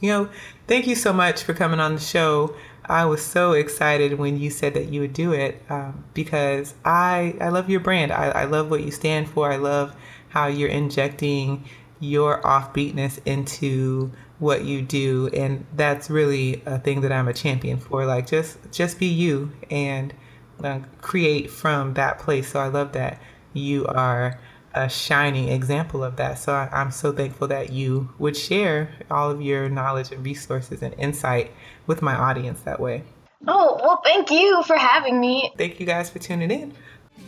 you 0.00 0.10
know, 0.10 0.28
thank 0.66 0.86
you 0.86 0.94
so 0.94 1.12
much 1.12 1.42
for 1.42 1.54
coming 1.54 1.80
on 1.80 1.94
the 1.94 2.00
show. 2.00 2.54
I 2.84 3.06
was 3.06 3.22
so 3.22 3.52
excited 3.52 4.18
when 4.18 4.38
you 4.38 4.50
said 4.50 4.74
that 4.74 4.90
you 4.90 5.00
would 5.00 5.12
do 5.12 5.32
it 5.32 5.62
um, 5.68 6.04
because 6.14 6.74
I, 6.84 7.34
I 7.40 7.48
love 7.48 7.68
your 7.68 7.80
brand. 7.80 8.12
I, 8.12 8.28
I 8.28 8.44
love 8.44 8.70
what 8.70 8.82
you 8.82 8.90
stand 8.90 9.28
for. 9.28 9.50
I 9.50 9.56
love 9.56 9.94
how 10.30 10.46
you're 10.46 10.68
injecting 10.68 11.64
your 12.00 12.40
offbeatness 12.42 13.20
into 13.24 14.12
what 14.38 14.64
you 14.64 14.80
do 14.80 15.28
and 15.32 15.66
that's 15.74 16.08
really 16.08 16.62
a 16.64 16.78
thing 16.78 17.00
that 17.00 17.10
i'm 17.10 17.26
a 17.26 17.32
champion 17.32 17.76
for 17.76 18.06
like 18.06 18.26
just 18.26 18.56
just 18.70 18.98
be 18.98 19.06
you 19.06 19.50
and 19.70 20.14
uh, 20.62 20.80
create 21.00 21.50
from 21.50 21.94
that 21.94 22.18
place. 22.18 22.48
So 22.52 22.60
i 22.60 22.68
love 22.68 22.92
that 22.92 23.20
you 23.52 23.86
are 23.86 24.38
a 24.74 24.88
shining 24.88 25.48
example 25.48 26.04
of 26.04 26.16
that. 26.16 26.38
So 26.38 26.52
I, 26.52 26.68
i'm 26.72 26.90
so 26.90 27.12
thankful 27.12 27.48
that 27.48 27.72
you 27.72 28.10
would 28.18 28.36
share 28.36 28.90
all 29.10 29.30
of 29.30 29.40
your 29.40 29.68
knowledge 29.68 30.12
and 30.12 30.24
resources 30.24 30.82
and 30.82 30.94
insight 30.94 31.50
with 31.86 32.02
my 32.02 32.14
audience 32.14 32.60
that 32.62 32.80
way. 32.80 33.04
Oh 33.46 33.78
well 33.82 34.00
thank 34.04 34.30
you 34.30 34.62
for 34.64 34.76
having 34.76 35.20
me. 35.20 35.52
Thank 35.56 35.80
you 35.80 35.86
guys 35.86 36.10
for 36.10 36.18
tuning 36.18 36.50
in. 36.50 36.74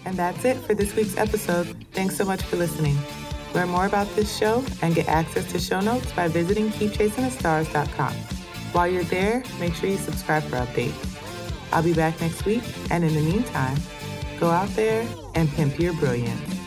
And 0.04 0.16
that's 0.16 0.44
it 0.44 0.56
for 0.58 0.74
this 0.74 0.94
week's 0.94 1.16
episode. 1.16 1.86
Thanks 1.92 2.16
so 2.16 2.24
much 2.24 2.42
for 2.42 2.56
listening 2.56 2.96
Learn 3.54 3.68
more 3.68 3.86
about 3.86 4.08
this 4.14 4.36
show 4.36 4.64
and 4.82 4.94
get 4.94 5.08
access 5.08 5.50
to 5.52 5.58
show 5.58 5.80
notes 5.80 6.12
by 6.12 6.28
visiting 6.28 6.70
keepchasingthestars.com. 6.70 8.12
While 8.72 8.88
you're 8.88 9.04
there, 9.04 9.42
make 9.58 9.74
sure 9.74 9.88
you 9.88 9.96
subscribe 9.96 10.44
for 10.44 10.56
updates. 10.56 11.06
I'll 11.72 11.82
be 11.82 11.94
back 11.94 12.20
next 12.20 12.44
week, 12.44 12.62
and 12.90 13.04
in 13.04 13.14
the 13.14 13.20
meantime, 13.20 13.76
go 14.38 14.50
out 14.50 14.68
there 14.70 15.06
and 15.34 15.48
pimp 15.50 15.78
your 15.78 15.92
brilliance. 15.94 16.59